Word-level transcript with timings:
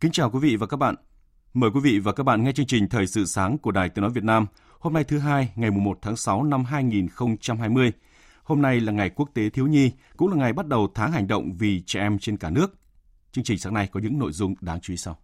Kính 0.00 0.12
chào 0.12 0.30
quý 0.30 0.38
vị 0.38 0.56
và 0.56 0.66
các 0.66 0.76
bạn. 0.76 0.94
Mời 1.54 1.70
quý 1.74 1.80
vị 1.80 1.98
và 1.98 2.12
các 2.12 2.22
bạn 2.22 2.44
nghe 2.44 2.52
chương 2.52 2.66
trình 2.66 2.88
Thời 2.88 3.06
sự 3.06 3.24
sáng 3.26 3.58
của 3.58 3.70
Đài 3.70 3.88
Tiếng 3.88 4.02
Nói 4.02 4.10
Việt 4.10 4.24
Nam 4.24 4.46
hôm 4.78 4.92
nay 4.92 5.04
thứ 5.04 5.18
hai 5.18 5.52
ngày 5.56 5.70
1 5.70 5.98
tháng 6.02 6.16
6 6.16 6.42
năm 6.42 6.64
2020. 6.64 7.92
Hôm 8.42 8.62
nay 8.62 8.80
là 8.80 8.92
ngày 8.92 9.10
quốc 9.10 9.30
tế 9.34 9.50
thiếu 9.50 9.66
nhi, 9.66 9.90
cũng 10.16 10.30
là 10.30 10.36
ngày 10.36 10.52
bắt 10.52 10.66
đầu 10.66 10.88
tháng 10.94 11.12
hành 11.12 11.26
động 11.26 11.52
vì 11.58 11.82
trẻ 11.86 12.00
em 12.00 12.18
trên 12.18 12.36
cả 12.36 12.50
nước. 12.50 12.74
Chương 13.32 13.44
trình 13.44 13.58
sáng 13.58 13.74
nay 13.74 13.88
có 13.92 14.00
những 14.00 14.18
nội 14.18 14.32
dung 14.32 14.54
đáng 14.60 14.80
chú 14.80 14.92
ý 14.92 14.96
sau. 14.96 15.18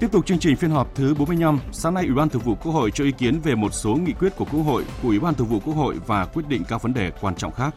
Tiếp 0.00 0.12
tục 0.12 0.26
chương 0.26 0.38
trình 0.38 0.56
phiên 0.56 0.70
họp 0.70 0.94
thứ 0.94 1.14
45, 1.14 1.58
sáng 1.72 1.94
nay 1.94 2.04
Ủy 2.04 2.14
ban 2.14 2.28
Thường 2.28 2.42
vụ 2.42 2.54
Quốc 2.54 2.72
hội 2.72 2.90
cho 2.90 3.04
ý 3.04 3.12
kiến 3.12 3.40
về 3.40 3.54
một 3.54 3.74
số 3.74 3.94
nghị 3.94 4.12
quyết 4.12 4.36
của 4.36 4.44
Quốc 4.44 4.62
hội, 4.62 4.84
của 5.02 5.08
Ủy 5.08 5.20
ban 5.20 5.34
Thường 5.34 5.46
vụ 5.46 5.60
Quốc 5.64 5.74
hội 5.74 5.96
và 6.06 6.24
quyết 6.24 6.48
định 6.48 6.62
các 6.68 6.82
vấn 6.82 6.94
đề 6.94 7.12
quan 7.20 7.34
trọng 7.34 7.52
khác. 7.52 7.74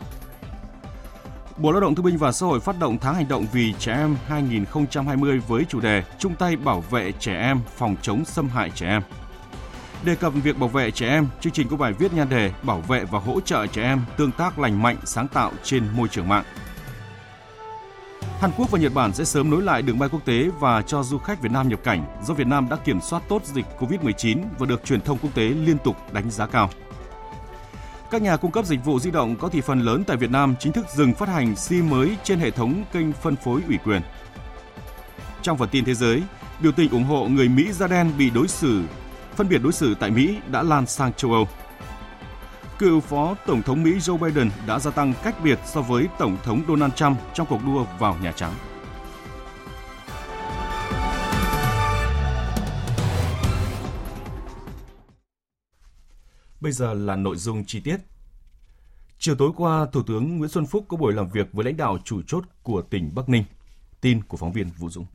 Bộ 1.57 1.71
Lao 1.71 1.81
động 1.81 1.95
Thương 1.95 2.05
binh 2.05 2.17
và 2.17 2.31
Xã 2.31 2.45
hội 2.45 2.59
phát 2.59 2.79
động 2.79 2.97
tháng 2.97 3.15
hành 3.15 3.27
động 3.27 3.45
vì 3.53 3.73
trẻ 3.79 3.93
em 3.93 4.15
2020 4.27 5.39
với 5.47 5.65
chủ 5.69 5.79
đề 5.79 6.03
chung 6.19 6.35
tay 6.35 6.55
bảo 6.55 6.81
vệ 6.81 7.11
trẻ 7.19 7.39
em, 7.41 7.59
phòng 7.77 7.95
chống 8.01 8.25
xâm 8.25 8.49
hại 8.49 8.71
trẻ 8.75 8.87
em. 8.87 9.01
Đề 10.05 10.15
cập 10.15 10.33
việc 10.33 10.59
bảo 10.59 10.69
vệ 10.69 10.91
trẻ 10.91 11.07
em, 11.09 11.27
chương 11.41 11.53
trình 11.53 11.67
có 11.67 11.77
bài 11.77 11.93
viết 11.93 12.13
nhan 12.13 12.29
đề 12.29 12.51
Bảo 12.63 12.81
vệ 12.81 13.05
và 13.05 13.19
hỗ 13.19 13.39
trợ 13.41 13.67
trẻ 13.67 13.81
em 13.81 14.01
tương 14.17 14.31
tác 14.31 14.59
lành 14.59 14.81
mạnh, 14.81 14.97
sáng 15.05 15.27
tạo 15.27 15.51
trên 15.63 15.83
môi 15.95 16.07
trường 16.07 16.27
mạng. 16.27 16.43
Hàn 18.43 18.51
Quốc 18.57 18.71
và 18.71 18.79
Nhật 18.79 18.93
Bản 18.93 19.13
sẽ 19.13 19.23
sớm 19.25 19.49
nối 19.49 19.61
lại 19.61 19.81
đường 19.81 19.99
bay 19.99 20.09
quốc 20.09 20.25
tế 20.25 20.49
và 20.59 20.81
cho 20.81 21.03
du 21.03 21.17
khách 21.17 21.41
Việt 21.41 21.51
Nam 21.51 21.69
nhập 21.69 21.79
cảnh 21.83 22.05
do 22.23 22.33
Việt 22.33 22.47
Nam 22.47 22.69
đã 22.69 22.75
kiểm 22.75 23.01
soát 23.01 23.23
tốt 23.29 23.45
dịch 23.45 23.65
COVID-19 23.79 24.37
và 24.59 24.65
được 24.65 24.85
truyền 24.85 25.01
thông 25.01 25.17
quốc 25.17 25.29
tế 25.35 25.43
liên 25.43 25.77
tục 25.83 26.13
đánh 26.13 26.31
giá 26.31 26.45
cao. 26.45 26.69
Các 28.11 28.21
nhà 28.21 28.37
cung 28.37 28.51
cấp 28.51 28.65
dịch 28.65 28.85
vụ 28.85 28.99
di 28.99 29.11
động 29.11 29.35
có 29.35 29.49
thị 29.49 29.61
phần 29.61 29.79
lớn 29.79 30.03
tại 30.07 30.17
Việt 30.17 30.31
Nam 30.31 30.55
chính 30.59 30.73
thức 30.73 30.85
dừng 30.95 31.13
phát 31.13 31.29
hành 31.29 31.55
SIM 31.55 31.89
mới 31.89 32.17
trên 32.23 32.39
hệ 32.39 32.51
thống 32.51 32.83
kênh 32.93 33.13
phân 33.13 33.35
phối 33.35 33.61
ủy 33.67 33.77
quyền. 33.77 34.01
Trong 35.41 35.57
phần 35.57 35.69
tin 35.69 35.85
thế 35.85 35.93
giới, 35.93 36.23
biểu 36.59 36.71
tình 36.71 36.91
ủng 36.91 37.03
hộ 37.03 37.27
người 37.27 37.49
Mỹ 37.49 37.71
da 37.71 37.87
đen 37.87 38.11
bị 38.17 38.29
đối 38.29 38.47
xử 38.47 38.81
phân 39.35 39.49
biệt 39.49 39.57
đối 39.63 39.73
xử 39.73 39.95
tại 39.99 40.11
Mỹ 40.11 40.37
đã 40.47 40.63
lan 40.63 40.85
sang 40.85 41.13
châu 41.13 41.33
Âu. 41.33 41.47
Cựu 42.79 42.99
Phó 42.99 43.35
Tổng 43.45 43.61
thống 43.61 43.83
Mỹ 43.83 43.91
Joe 43.91 44.17
Biden 44.17 44.49
đã 44.67 44.79
gia 44.79 44.91
tăng 44.91 45.13
cách 45.23 45.35
biệt 45.43 45.59
so 45.65 45.81
với 45.81 46.07
Tổng 46.19 46.37
thống 46.43 46.63
Donald 46.67 46.93
Trump 46.93 47.17
trong 47.33 47.47
cuộc 47.49 47.59
đua 47.65 47.85
vào 47.99 48.17
Nhà 48.21 48.31
Trắng. 48.31 48.53
Bây 56.61 56.71
giờ 56.71 56.93
là 56.93 57.15
nội 57.15 57.37
dung 57.37 57.65
chi 57.65 57.79
tiết. 57.79 57.97
Chiều 59.19 59.35
tối 59.35 59.51
qua, 59.57 59.85
Thủ 59.91 60.03
tướng 60.03 60.37
Nguyễn 60.37 60.49
Xuân 60.49 60.65
Phúc 60.65 60.85
có 60.87 60.97
buổi 60.97 61.13
làm 61.13 61.29
việc 61.29 61.47
với 61.53 61.65
lãnh 61.65 61.77
đạo 61.77 61.97
chủ 62.03 62.21
chốt 62.27 62.43
của 62.63 62.81
tỉnh 62.81 63.15
Bắc 63.15 63.29
Ninh. 63.29 63.43
Tin 64.01 64.23
của 64.23 64.37
phóng 64.37 64.51
viên 64.51 64.69
Vũ 64.77 64.89
Dũng. 64.89 65.05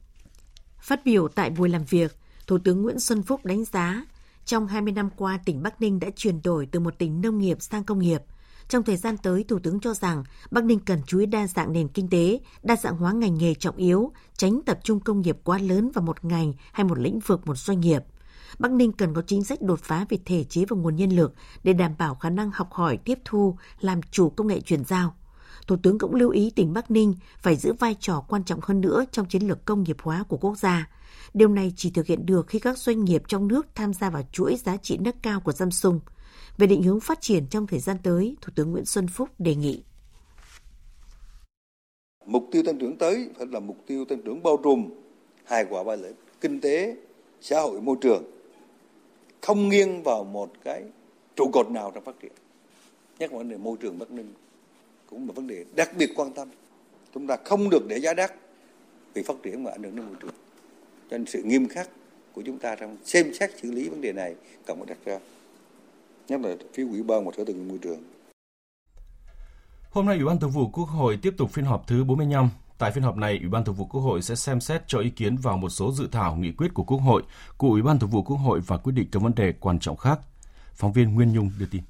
Phát 0.81 1.01
biểu 1.05 1.29
tại 1.29 1.51
buổi 1.51 1.69
làm 1.69 1.85
việc, 1.85 2.17
Thủ 2.47 2.59
tướng 2.65 2.83
Nguyễn 2.83 3.01
Xuân 3.01 3.23
Phúc 3.23 3.45
đánh 3.45 3.65
giá 3.65 4.05
trong 4.49 4.67
20 4.67 4.93
năm 4.93 5.11
qua, 5.17 5.39
tỉnh 5.45 5.63
Bắc 5.63 5.81
Ninh 5.81 6.01
đã 6.01 6.09
chuyển 6.17 6.43
đổi 6.43 6.67
từ 6.67 6.81
một 6.81 6.99
tỉnh 6.99 7.21
nông 7.21 7.39
nghiệp 7.39 7.57
sang 7.61 7.85
công 7.85 7.99
nghiệp. 7.99 8.23
Trong 8.69 8.83
thời 8.83 8.97
gian 8.97 9.17
tới, 9.17 9.45
Thủ 9.49 9.59
tướng 9.59 9.81
cho 9.81 9.95
rằng 9.95 10.25
Bắc 10.51 10.65
Ninh 10.65 10.79
cần 10.79 11.01
chú 11.07 11.19
ý 11.19 11.27
đa 11.27 11.47
dạng 11.47 11.73
nền 11.73 11.89
kinh 11.89 12.09
tế, 12.09 12.41
đa 12.63 12.77
dạng 12.77 12.97
hóa 12.97 13.13
ngành 13.13 13.39
nghề 13.39 13.55
trọng 13.55 13.77
yếu, 13.77 14.13
tránh 14.37 14.61
tập 14.67 14.79
trung 14.83 15.01
công 15.01 15.21
nghiệp 15.21 15.39
quá 15.45 15.59
lớn 15.59 15.91
vào 15.95 16.05
một 16.05 16.25
ngành 16.25 16.53
hay 16.73 16.85
một 16.85 16.99
lĩnh 16.99 17.19
vực 17.27 17.47
một 17.47 17.55
doanh 17.55 17.81
nghiệp. 17.81 18.03
Bắc 18.59 18.73
Ninh 18.73 18.93
cần 18.93 19.15
có 19.15 19.23
chính 19.27 19.45
sách 19.45 19.63
đột 19.63 19.81
phá 19.83 20.07
về 20.09 20.19
thể 20.25 20.45
chế 20.45 20.65
và 20.69 20.77
nguồn 20.77 20.97
nhân 20.97 21.11
lực 21.11 21.35
để 21.65 21.73
đảm 21.73 21.95
bảo 21.99 22.15
khả 22.15 22.31
năng 22.31 22.51
học 22.51 22.73
hỏi, 22.73 22.97
tiếp 22.97 23.19
thu, 23.25 23.57
làm 23.81 24.01
chủ 24.11 24.31
công 24.31 24.47
nghệ 24.47 24.61
chuyển 24.61 24.85
giao. 24.85 25.15
Thủ 25.67 25.77
tướng 25.83 25.99
cũng 25.99 26.15
lưu 26.15 26.31
ý 26.31 26.51
tỉnh 26.51 26.73
Bắc 26.73 26.91
Ninh 26.91 27.15
phải 27.39 27.57
giữ 27.57 27.73
vai 27.73 27.97
trò 28.01 28.25
quan 28.29 28.45
trọng 28.45 28.61
hơn 28.63 28.81
nữa 28.81 29.05
trong 29.13 29.27
chiến 29.27 29.49
lược 29.49 29.65
công 29.65 29.83
nghiệp 29.83 29.97
hóa 30.03 30.25
của 30.29 30.37
quốc 30.37 30.59
gia. 30.59 30.89
Điều 31.35 31.49
này 31.49 31.73
chỉ 31.77 31.91
thực 31.91 32.07
hiện 32.07 32.27
được 32.27 32.47
khi 32.47 32.59
các 32.59 32.79
doanh 32.79 33.05
nghiệp 33.05 33.23
trong 33.29 33.49
nước 33.49 33.67
tham 33.75 33.95
gia 33.95 34.11
vào 34.11 34.23
chuỗi 34.33 34.57
giá 34.57 34.77
trị 34.77 34.99
nâng 35.01 35.17
cao 35.23 35.41
của 35.41 35.53
Samsung. 35.53 36.01
Về 36.59 36.67
định 36.67 36.83
hướng 36.83 37.01
phát 37.01 37.21
triển 37.21 37.47
trong 37.47 37.67
thời 37.67 37.81
gian 37.81 37.97
tới, 38.03 38.37
Thủ 38.41 38.53
tướng 38.57 38.71
Nguyễn 38.73 38.85
Xuân 38.85 39.09
Phúc 39.09 39.29
đề 39.39 39.55
nghị. 39.55 39.83
Mục 42.27 42.49
tiêu 42.53 42.63
tăng 42.67 42.79
trưởng 42.79 42.99
tới 42.99 43.31
phải 43.39 43.47
là 43.47 43.61
mục 43.61 43.77
tiêu 43.87 44.05
tăng 44.05 44.23
trưởng 44.23 44.43
bao 44.43 44.57
trùm, 44.65 44.91
hài 45.45 45.65
hòa 45.65 45.85
ba 45.85 45.97
lợi, 45.97 46.15
kinh 46.41 46.61
tế, 46.61 46.97
xã 47.41 47.61
hội, 47.61 47.81
môi 47.81 47.97
trường. 48.01 48.23
Không 49.41 49.69
nghiêng 49.69 50.03
vào 50.03 50.25
một 50.25 50.53
cái 50.65 50.83
trụ 51.37 51.51
cột 51.53 51.71
nào 51.71 51.91
trong 51.95 52.05
phát 52.05 52.15
triển. 52.23 52.33
Nhất 53.19 53.33
là 53.33 53.39
vấn 53.39 53.49
đề 53.49 53.57
môi 53.57 53.77
trường 53.81 53.99
Bắc 53.99 54.11
Ninh 54.11 54.33
cũng 55.11 55.27
là 55.27 55.33
vấn 55.33 55.47
đề 55.47 55.65
đặc 55.77 55.91
biệt 55.99 56.11
quan 56.17 56.33
tâm. 56.33 56.49
Chúng 57.15 57.27
ta 57.27 57.37
không 57.45 57.71
được 57.71 57.87
để 57.89 58.01
giá 58.01 58.15
đắt 58.15 58.33
vì 59.15 59.23
phát 59.23 59.35
triển 59.43 59.65
mà 59.65 59.71
ảnh 59.71 59.83
hưởng 59.83 59.97
đến 59.97 60.05
môi 60.07 60.17
trường 60.21 60.35
cho 61.11 61.19
nên 61.19 61.27
sự 61.27 61.43
nghiêm 61.43 61.69
khắc 61.69 61.89
của 62.33 62.43
chúng 62.47 62.59
ta 62.59 62.77
trong 62.77 62.97
xem 63.05 63.35
xét 63.35 63.51
xử 63.63 63.73
lý 63.73 63.89
vấn 63.89 64.01
đề 64.01 64.13
này 64.13 64.35
cần 64.67 64.77
phải 64.77 64.87
đặt 64.87 64.99
ra 65.05 65.19
nhất 66.29 66.41
là 66.41 66.57
phía 66.75 66.89
ủy 66.89 67.03
ban 67.03 67.25
và 67.25 67.33
sở 67.37 67.45
tài 67.45 67.55
nguyên 67.55 67.69
môi 67.69 67.79
trường 67.83 68.03
Hôm 69.91 70.07
nay 70.07 70.17
Ủy 70.17 70.25
ban 70.25 70.41
Thường 70.41 70.51
vụ 70.51 70.69
Quốc 70.69 70.85
hội 70.85 71.19
tiếp 71.23 71.35
tục 71.37 71.51
phiên 71.51 71.65
họp 71.65 71.87
thứ 71.87 72.05
45. 72.05 72.51
Tại 72.79 72.91
phiên 72.91 73.05
họp 73.05 73.17
này, 73.17 73.39
Ủy 73.39 73.49
ban 73.49 73.65
Thường 73.65 73.75
vụ 73.75 73.85
Quốc 73.85 74.01
hội 74.01 74.23
sẽ 74.23 74.35
xem 74.35 74.61
xét 74.61 74.83
cho 74.87 74.99
ý 74.99 75.11
kiến 75.11 75.37
vào 75.37 75.57
một 75.57 75.69
số 75.69 75.93
dự 75.93 76.09
thảo 76.13 76.37
nghị 76.37 76.53
quyết 76.53 76.75
của 76.75 76.85
Quốc 76.85 76.99
hội, 76.99 77.23
của 77.57 77.69
Ủy 77.69 77.83
ban 77.83 77.99
Thường 77.99 78.11
vụ 78.11 78.23
Quốc 78.23 78.37
hội 78.37 78.61
và 78.67 78.77
quyết 78.77 78.93
định 78.93 79.09
các 79.13 79.23
vấn 79.23 79.35
đề 79.35 79.53
quan 79.61 79.79
trọng 79.79 79.97
khác. 79.97 80.21
Phóng 80.75 80.93
viên 80.93 81.15
Nguyên 81.15 81.33
Nhung 81.33 81.51
đưa 81.59 81.67
tin. 81.71 81.83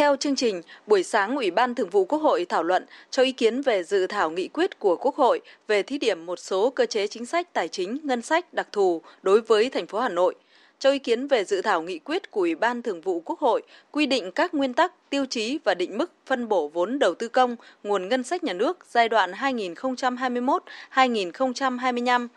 Theo 0.00 0.16
chương 0.16 0.36
trình, 0.36 0.62
buổi 0.86 1.02
sáng 1.02 1.36
Ủy 1.36 1.50
ban 1.50 1.74
Thường 1.74 1.90
vụ 1.90 2.04
Quốc 2.04 2.18
hội 2.18 2.46
thảo 2.48 2.62
luận 2.62 2.86
cho 3.10 3.22
ý 3.22 3.32
kiến 3.32 3.62
về 3.62 3.82
dự 3.82 4.06
thảo 4.06 4.30
nghị 4.30 4.48
quyết 4.48 4.78
của 4.78 4.96
Quốc 4.96 5.16
hội 5.16 5.40
về 5.68 5.82
thí 5.82 5.98
điểm 5.98 6.26
một 6.26 6.38
số 6.38 6.70
cơ 6.70 6.86
chế 6.86 7.06
chính 7.06 7.26
sách 7.26 7.52
tài 7.52 7.68
chính, 7.68 7.98
ngân 8.02 8.22
sách 8.22 8.54
đặc 8.54 8.68
thù 8.72 9.02
đối 9.22 9.40
với 9.40 9.70
thành 9.70 9.86
phố 9.86 10.00
Hà 10.00 10.08
Nội. 10.08 10.34
Cho 10.78 10.90
ý 10.90 10.98
kiến 10.98 11.28
về 11.28 11.44
dự 11.44 11.62
thảo 11.62 11.82
nghị 11.82 11.98
quyết 11.98 12.30
của 12.30 12.40
Ủy 12.40 12.54
ban 12.54 12.82
Thường 12.82 13.00
vụ 13.00 13.22
Quốc 13.24 13.38
hội 13.38 13.62
quy 13.90 14.06
định 14.06 14.32
các 14.32 14.54
nguyên 14.54 14.74
tắc, 14.74 15.10
tiêu 15.10 15.26
chí 15.26 15.58
và 15.64 15.74
định 15.74 15.98
mức 15.98 16.12
phân 16.26 16.48
bổ 16.48 16.68
vốn 16.68 16.98
đầu 16.98 17.14
tư 17.14 17.28
công, 17.28 17.56
nguồn 17.82 18.08
ngân 18.08 18.22
sách 18.22 18.44
nhà 18.44 18.52
nước 18.52 18.78
giai 18.88 19.08
đoạn 19.08 19.32
2021-2025 19.32 22.28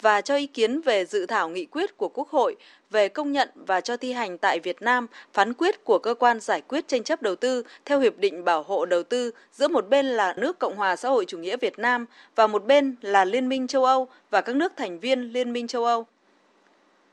và 0.00 0.20
cho 0.20 0.36
ý 0.36 0.46
kiến 0.46 0.80
về 0.80 1.04
dự 1.04 1.26
thảo 1.26 1.48
nghị 1.48 1.64
quyết 1.64 1.96
của 1.96 2.08
Quốc 2.08 2.28
hội 2.28 2.56
về 2.90 3.08
công 3.08 3.32
nhận 3.32 3.48
và 3.54 3.80
cho 3.80 3.96
thi 3.96 4.12
hành 4.12 4.38
tại 4.38 4.60
Việt 4.60 4.82
Nam 4.82 5.06
phán 5.32 5.54
quyết 5.54 5.84
của 5.84 5.98
cơ 5.98 6.14
quan 6.14 6.40
giải 6.40 6.60
quyết 6.60 6.88
tranh 6.88 7.04
chấp 7.04 7.22
đầu 7.22 7.36
tư 7.36 7.62
theo 7.84 8.00
hiệp 8.00 8.18
định 8.18 8.44
bảo 8.44 8.62
hộ 8.62 8.86
đầu 8.86 9.02
tư 9.02 9.30
giữa 9.52 9.68
một 9.68 9.88
bên 9.88 10.06
là 10.06 10.34
nước 10.36 10.58
Cộng 10.58 10.76
hòa 10.76 10.96
xã 10.96 11.08
hội 11.08 11.24
chủ 11.24 11.38
nghĩa 11.38 11.56
Việt 11.56 11.78
Nam 11.78 12.06
và 12.36 12.46
một 12.46 12.64
bên 12.64 12.96
là 13.00 13.24
Liên 13.24 13.48
minh 13.48 13.66
châu 13.66 13.84
Âu 13.84 14.08
và 14.30 14.40
các 14.40 14.56
nước 14.56 14.72
thành 14.76 15.00
viên 15.00 15.20
Liên 15.32 15.52
minh 15.52 15.66
châu 15.66 15.84
Âu. 15.84 16.06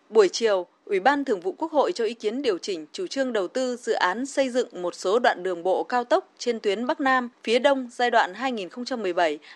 Buổi 0.10 0.30
chiều, 0.30 0.68
Ủy 0.86 1.00
ban 1.00 1.26
Thường 1.26 1.40
vụ 1.40 1.52
Quốc 1.58 1.72
hội 1.72 1.92
cho 1.92 2.06
ý 2.06 2.14
kiến 2.14 2.42
điều 2.42 2.58
chỉnh 2.58 2.86
chủ 2.92 3.08
trương 3.08 3.34
đầu 3.34 3.48
tư 3.48 3.76
dự 3.76 3.94
án 3.94 4.26
xây 4.26 4.50
dựng 4.50 4.82
một 4.82 4.96
số 4.96 5.20
đoạn 5.20 5.44
đường 5.44 5.64
bộ 5.64 5.84
cao 5.84 6.04
tốc 6.04 6.30
trên 6.38 6.60
tuyến 6.60 6.88
Bắc 6.88 7.02
Nam, 7.02 7.30
phía 7.44 7.60
Đông 7.60 7.90
giai 7.92 8.12
đoạn 8.12 8.34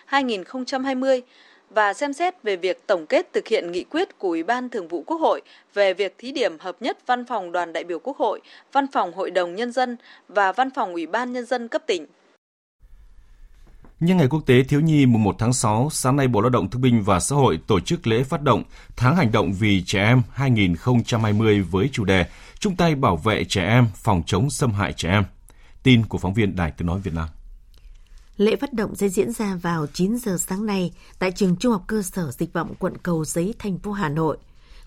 2017-2020 0.08 1.20
và 1.70 1.94
xem 1.94 2.12
xét 2.12 2.42
về 2.42 2.56
việc 2.56 2.86
tổng 2.86 3.06
kết 3.06 3.32
thực 3.32 3.48
hiện 3.48 3.72
nghị 3.72 3.84
quyết 3.84 4.18
của 4.18 4.28
Ủy 4.28 4.42
ban 4.42 4.68
Thường 4.68 4.88
vụ 4.88 5.02
Quốc 5.06 5.20
hội 5.20 5.40
về 5.74 5.94
việc 5.94 6.14
thí 6.18 6.32
điểm 6.32 6.56
hợp 6.60 6.76
nhất 6.80 6.98
Văn 7.06 7.24
phòng 7.24 7.52
Đoàn 7.52 7.72
đại 7.72 7.84
biểu 7.84 7.98
Quốc 7.98 8.16
hội, 8.16 8.40
Văn 8.72 8.86
phòng 8.92 9.12
Hội 9.12 9.30
đồng 9.30 9.54
Nhân 9.54 9.72
dân 9.72 9.96
và 10.28 10.52
Văn 10.52 10.70
phòng 10.70 10.92
Ủy 10.92 11.06
ban 11.06 11.32
Nhân 11.32 11.46
dân 11.46 11.68
cấp 11.68 11.82
tỉnh. 11.86 12.06
Nhân 14.00 14.16
ngày 14.16 14.28
quốc 14.30 14.46
tế 14.46 14.62
thiếu 14.62 14.80
nhi 14.80 15.06
mùng 15.06 15.22
1 15.22 15.36
tháng 15.38 15.52
6, 15.52 15.88
sáng 15.92 16.16
nay 16.16 16.28
Bộ 16.28 16.40
Lao 16.40 16.50
động 16.50 16.70
Thương 16.70 16.82
binh 16.82 17.02
và 17.02 17.20
Xã 17.20 17.36
hội 17.36 17.58
tổ 17.66 17.80
chức 17.80 18.06
lễ 18.06 18.22
phát 18.22 18.42
động 18.42 18.62
Tháng 18.96 19.16
hành 19.16 19.32
động 19.32 19.52
vì 19.52 19.82
trẻ 19.86 20.04
em 20.04 20.22
2020 20.32 21.62
với 21.70 21.88
chủ 21.92 22.04
đề 22.04 22.26
Chung 22.58 22.76
tay 22.76 22.94
bảo 22.94 23.16
vệ 23.16 23.44
trẻ 23.44 23.62
em, 23.68 23.86
phòng 23.94 24.22
chống 24.26 24.50
xâm 24.50 24.72
hại 24.72 24.92
trẻ 24.92 25.10
em. 25.10 25.24
Tin 25.82 26.06
của 26.06 26.18
phóng 26.18 26.34
viên 26.34 26.56
Đài 26.56 26.70
Tiếng 26.70 26.86
Nói 26.86 27.00
Việt 27.00 27.14
Nam. 27.14 27.28
Lễ 28.36 28.56
phát 28.56 28.72
động 28.72 28.94
sẽ 28.94 29.08
diễn 29.08 29.32
ra 29.32 29.56
vào 29.62 29.86
9 29.86 30.16
giờ 30.16 30.36
sáng 30.40 30.66
nay 30.66 30.92
tại 31.18 31.32
trường 31.32 31.56
Trung 31.56 31.72
học 31.72 31.84
cơ 31.86 32.02
sở 32.02 32.30
Dịch 32.30 32.52
vọng 32.52 32.74
quận 32.78 32.98
Cầu 32.98 33.24
Giấy, 33.24 33.54
thành 33.58 33.78
phố 33.78 33.92
Hà 33.92 34.08
Nội 34.08 34.38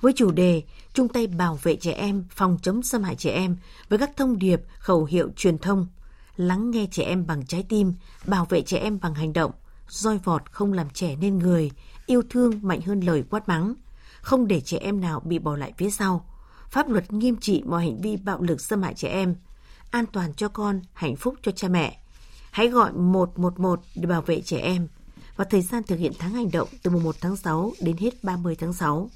với 0.02 0.14
chủ 0.16 0.32
đề 0.32 0.64
chung 0.94 1.08
tay 1.08 1.28
bảo 1.28 1.60
vệ 1.64 1.76
trẻ 1.76 1.92
em, 1.92 2.26
phòng 2.30 2.58
chống 2.62 2.84
xâm 2.84 3.04
hại 3.04 3.16
trẻ 3.16 3.32
em 3.32 3.58
với 3.90 4.00
các 4.00 4.12
thông 4.18 4.40
điệp, 4.40 4.62
khẩu 4.80 5.06
hiệu 5.06 5.30
truyền 5.36 5.58
thông, 5.58 5.88
lắng 6.36 6.72
nghe 6.72 6.88
trẻ 6.92 7.04
em 7.04 7.28
bằng 7.28 7.46
trái 7.46 7.66
tim, 7.70 7.94
bảo 8.26 8.46
vệ 8.46 8.62
trẻ 8.62 8.78
em 8.78 9.00
bằng 9.02 9.14
hành 9.14 9.34
động, 9.34 9.52
roi 9.88 10.18
vọt 10.18 10.52
không 10.52 10.74
làm 10.74 10.90
trẻ 10.90 11.16
nên 11.16 11.38
người, 11.38 11.72
yêu 12.06 12.22
thương 12.30 12.60
mạnh 12.62 12.82
hơn 12.82 13.00
lời 13.00 13.24
quát 13.30 13.48
mắng, 13.48 13.74
không 14.22 14.48
để 14.48 14.62
trẻ 14.62 14.78
em 14.78 15.02
nào 15.02 15.20
bị 15.20 15.40
bỏ 15.40 15.56
lại 15.56 15.74
phía 15.78 15.90
sau, 15.90 16.26
pháp 16.70 16.90
luật 16.90 17.14
nghiêm 17.14 17.38
trị 17.38 17.64
mọi 17.66 17.82
hành 17.82 18.02
vi 18.02 18.18
bạo 18.18 18.42
lực 18.42 18.62
xâm 18.62 18.82
hại 18.82 18.94
trẻ 18.94 19.10
em, 19.10 19.36
an 19.92 20.06
toàn 20.06 20.34
cho 20.34 20.48
con, 20.48 20.82
hạnh 20.94 21.16
phúc 21.16 21.36
cho 21.42 21.52
cha 21.52 21.68
mẹ. 21.68 21.99
Hãy 22.52 22.68
gọi 22.68 22.92
111 22.94 23.82
để 23.96 24.08
bảo 24.08 24.22
vệ 24.22 24.42
trẻ 24.42 24.58
em 24.58 24.88
và 25.36 25.46
thời 25.46 25.62
gian 25.62 25.84
thực 25.84 26.00
hiện 26.00 26.12
tháng 26.20 26.34
hành 26.34 26.52
động 26.52 26.68
từ 26.84 26.92
mùng 26.92 27.04
1 27.04 27.16
tháng 27.22 27.36
6 27.36 27.72
đến 27.82 27.98
hết 27.98 28.24
30 28.24 28.56
tháng 28.56 28.74
6. 28.74 29.10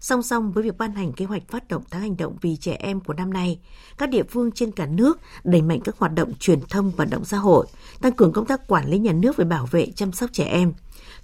Song 0.00 0.22
song 0.22 0.52
với 0.52 0.64
việc 0.64 0.78
ban 0.78 0.92
hành 0.92 1.12
kế 1.12 1.24
hoạch 1.24 1.42
phát 1.48 1.68
động 1.68 1.82
tháng 1.90 2.02
hành 2.02 2.16
động 2.16 2.36
vì 2.40 2.56
trẻ 2.56 2.76
em 2.78 3.00
của 3.00 3.12
năm 3.12 3.32
nay, 3.32 3.60
các 3.98 4.08
địa 4.08 4.22
phương 4.22 4.52
trên 4.52 4.72
cả 4.72 4.86
nước 4.86 5.20
đẩy 5.44 5.62
mạnh 5.62 5.80
các 5.84 5.98
hoạt 5.98 6.14
động 6.14 6.32
truyền 6.40 6.60
thông 6.70 6.90
vận 6.90 7.10
động 7.10 7.24
xã 7.24 7.36
hội, 7.36 7.66
tăng 8.00 8.12
cường 8.12 8.32
công 8.32 8.46
tác 8.46 8.68
quản 8.68 8.90
lý 8.90 8.98
nhà 8.98 9.12
nước 9.12 9.36
về 9.36 9.44
bảo 9.44 9.66
vệ 9.70 9.86
chăm 9.96 10.12
sóc 10.12 10.30
trẻ 10.32 10.44
em, 10.44 10.72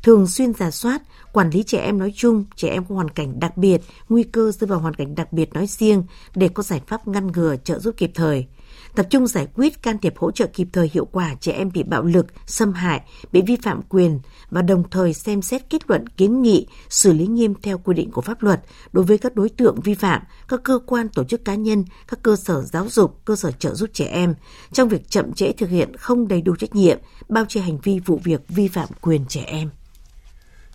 thường 0.03 0.27
xuyên 0.27 0.53
giả 0.53 0.71
soát, 0.71 1.03
quản 1.33 1.51
lý 1.51 1.63
trẻ 1.63 1.79
em 1.79 1.99
nói 1.99 2.13
chung, 2.17 2.45
trẻ 2.57 2.69
em 2.69 2.85
có 2.85 2.95
hoàn 2.95 3.09
cảnh 3.11 3.41
đặc 3.41 3.57
biệt, 3.57 3.81
nguy 4.09 4.23
cơ 4.23 4.53
rơi 4.53 4.69
vào 4.69 4.79
hoàn 4.79 4.95
cảnh 4.95 5.15
đặc 5.15 5.33
biệt 5.33 5.53
nói 5.53 5.67
riêng 5.67 6.05
để 6.35 6.49
có 6.49 6.63
giải 6.63 6.81
pháp 6.87 7.09
ngăn 7.09 7.27
ngừa 7.27 7.57
trợ 7.57 7.79
giúp 7.79 7.95
kịp 7.97 8.11
thời 8.15 8.47
tập 8.95 9.07
trung 9.11 9.27
giải 9.27 9.47
quyết 9.55 9.83
can 9.83 9.99
thiệp 9.99 10.15
hỗ 10.17 10.31
trợ 10.31 10.47
kịp 10.47 10.69
thời 10.73 10.91
hiệu 10.93 11.05
quả 11.05 11.35
trẻ 11.41 11.53
em 11.53 11.71
bị 11.73 11.83
bạo 11.83 12.03
lực, 12.03 12.27
xâm 12.47 12.73
hại, 12.73 13.01
bị 13.33 13.43
vi 13.43 13.57
phạm 13.63 13.83
quyền 13.89 14.21
và 14.51 14.63
đồng 14.63 14.91
thời 14.91 15.15
xem 15.15 15.43
xét 15.43 15.71
kết 15.71 15.83
luận 15.91 16.07
kiến 16.07 16.43
nghị 16.43 16.67
xử 16.89 17.13
lý 17.13 17.27
nghiêm 17.27 17.55
theo 17.63 17.79
quy 17.79 17.95
định 17.95 18.11
của 18.11 18.21
pháp 18.21 18.43
luật 18.43 18.61
đối 18.93 19.05
với 19.05 19.19
các 19.19 19.35
đối 19.35 19.49
tượng 19.49 19.81
vi 19.81 19.95
phạm, 19.95 20.23
các 20.49 20.61
cơ 20.65 20.79
quan 20.87 21.09
tổ 21.09 21.25
chức 21.25 21.45
cá 21.45 21.55
nhân, 21.55 21.85
các 22.09 22.23
cơ 22.23 22.37
sở 22.37 22.63
giáo 22.63 22.89
dục, 22.89 23.21
cơ 23.25 23.37
sở 23.37 23.51
trợ 23.53 23.75
giúp 23.75 23.91
trẻ 23.93 24.05
em 24.05 24.35
trong 24.73 24.89
việc 24.89 25.11
chậm 25.11 25.33
trễ 25.33 25.53
thực 25.53 25.71
hiện 25.71 25.97
không 25.97 26.29
đầy 26.29 26.43
đủ 26.43 26.57
trách 26.57 26.75
nhiệm, 26.75 26.99
bao 27.29 27.45
che 27.49 27.61
hành 27.61 27.79
vi 27.79 27.99
vụ 27.99 28.21
việc 28.25 28.41
vi 28.49 28.69
phạm 28.69 28.89
quyền 29.01 29.25
trẻ 29.29 29.43
em. 29.47 29.71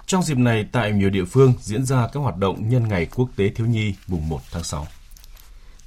Trong 0.05 0.23
dịp 0.23 0.37
này, 0.37 0.65
tại 0.71 0.91
nhiều 0.91 1.09
địa 1.09 1.25
phương 1.25 1.53
diễn 1.61 1.85
ra 1.85 2.07
các 2.13 2.19
hoạt 2.19 2.37
động 2.37 2.69
nhân 2.69 2.87
ngày 2.87 3.07
quốc 3.15 3.29
tế 3.35 3.49
thiếu 3.49 3.67
nhi 3.67 3.93
mùng 4.07 4.29
1 4.29 4.39
tháng 4.51 4.63
6. 4.63 4.87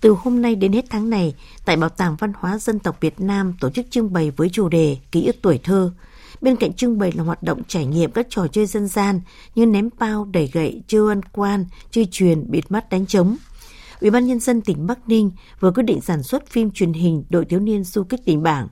Từ 0.02 0.16
hôm 0.19 0.43
nay 0.43 0.54
đến 0.54 0.72
hết 0.72 0.84
tháng 0.90 1.10
này, 1.10 1.34
tại 1.64 1.76
Bảo 1.76 1.88
tàng 1.88 2.16
Văn 2.19 2.32
hóa 2.37 2.58
Dân 2.58 2.78
tộc 2.78 2.96
Việt 3.00 3.20
Nam 3.20 3.54
tổ 3.60 3.70
chức 3.70 3.87
trưng 3.90 4.12
bày 4.12 4.31
với 4.31 4.49
chủ 4.52 4.69
đề 4.69 4.96
Ký 5.12 5.26
ức 5.26 5.37
tuổi 5.43 5.60
thơ. 5.62 5.93
Bên 6.40 6.56
cạnh 6.56 6.72
trưng 6.72 6.99
bày 6.99 7.12
là 7.12 7.25
hoạt 7.25 7.43
động 7.43 7.62
trải 7.69 7.87
nghiệm 7.87 8.12
các 8.12 8.26
trò 8.31 8.46
chơi 8.52 8.66
dân 8.66 8.88
gian 8.88 9.20
như 9.54 9.66
ném 9.66 9.88
bao, 9.99 10.25
đẩy 10.32 10.50
gậy, 10.52 10.82
chơi 10.87 11.08
ăn 11.08 11.20
quan, 11.22 11.64
chơi 11.90 12.08
truyền, 12.10 12.50
bịt 12.50 12.64
mắt 12.69 12.90
đánh 12.90 13.06
trống. 13.06 13.37
Ủy 14.00 14.10
ban 14.10 14.26
nhân 14.26 14.40
dân 14.40 14.60
tỉnh 14.60 14.87
Bắc 14.87 15.08
Ninh 15.08 15.31
vừa 15.60 15.70
quyết 15.70 15.82
định 15.82 16.00
sản 16.00 16.22
xuất 16.22 16.46
phim 16.46 16.70
truyền 16.70 16.93
hình 16.93 17.25
Đội 17.31 17.44
thiếu 17.44 17.60
niên 17.60 17.84
du 17.84 18.04
kích 18.04 18.20
tỉnh 18.25 18.43
Bảng. 18.43 18.69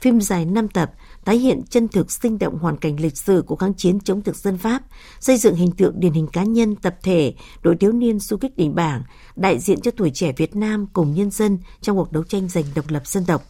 Phim 0.00 0.20
dài 0.20 0.44
5 0.44 0.68
tập 0.68 0.92
tái 1.24 1.38
hiện 1.38 1.62
chân 1.70 1.88
thực 1.88 2.10
sinh 2.10 2.38
động 2.38 2.58
hoàn 2.58 2.76
cảnh 2.76 3.00
lịch 3.00 3.16
sử 3.16 3.42
của 3.46 3.56
kháng 3.56 3.74
chiến 3.74 4.00
chống 4.00 4.22
thực 4.22 4.36
dân 4.36 4.58
Pháp, 4.58 4.82
xây 5.20 5.36
dựng 5.36 5.54
hình 5.54 5.72
tượng 5.72 6.00
điển 6.00 6.12
hình 6.12 6.26
cá 6.26 6.42
nhân, 6.42 6.76
tập 6.76 6.96
thể, 7.02 7.34
đội 7.62 7.76
thiếu 7.76 7.92
niên 7.92 8.18
du 8.18 8.36
kích 8.36 8.56
đỉnh 8.56 8.74
bảng, 8.74 9.02
đại 9.36 9.58
diện 9.58 9.80
cho 9.80 9.90
tuổi 9.90 10.10
trẻ 10.14 10.32
Việt 10.36 10.56
Nam 10.56 10.86
cùng 10.92 11.14
nhân 11.14 11.30
dân 11.30 11.58
trong 11.80 11.96
cuộc 11.96 12.12
đấu 12.12 12.24
tranh 12.24 12.48
giành 12.48 12.64
độc 12.74 12.84
lập 12.88 13.06
dân 13.06 13.24
tộc. 13.24 13.42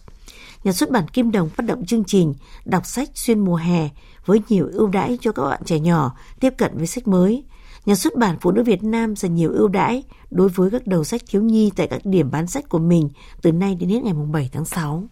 Nhà 0.64 0.72
xuất 0.72 0.90
bản 0.90 1.08
Kim 1.08 1.30
Đồng 1.30 1.48
phát 1.48 1.66
động 1.66 1.86
chương 1.86 2.04
trình 2.04 2.34
đọc 2.64 2.86
sách 2.86 3.10
xuyên 3.14 3.40
mùa 3.40 3.56
hè 3.56 3.88
với 4.26 4.42
nhiều 4.48 4.68
ưu 4.72 4.86
đãi 4.86 5.18
cho 5.20 5.32
các 5.32 5.42
bạn 5.42 5.62
trẻ 5.64 5.78
nhỏ 5.78 6.16
tiếp 6.40 6.54
cận 6.58 6.76
với 6.76 6.86
sách 6.86 7.08
mới. 7.08 7.44
Nhà 7.86 7.94
xuất 7.94 8.16
bản 8.16 8.36
Phụ 8.40 8.50
nữ 8.50 8.62
Việt 8.62 8.82
Nam 8.82 9.16
dành 9.16 9.34
nhiều 9.34 9.52
ưu 9.52 9.68
đãi 9.68 10.02
đối 10.30 10.48
với 10.48 10.70
các 10.70 10.86
đầu 10.86 11.04
sách 11.04 11.22
thiếu 11.30 11.42
nhi 11.42 11.70
tại 11.76 11.86
các 11.86 12.00
điểm 12.04 12.30
bán 12.30 12.46
sách 12.46 12.68
của 12.68 12.78
mình 12.78 13.08
từ 13.42 13.52
nay 13.52 13.74
đến 13.74 13.88
hết 13.88 14.02
ngày 14.02 14.14
7 14.32 14.50
tháng 14.52 14.64
6. 14.64 15.04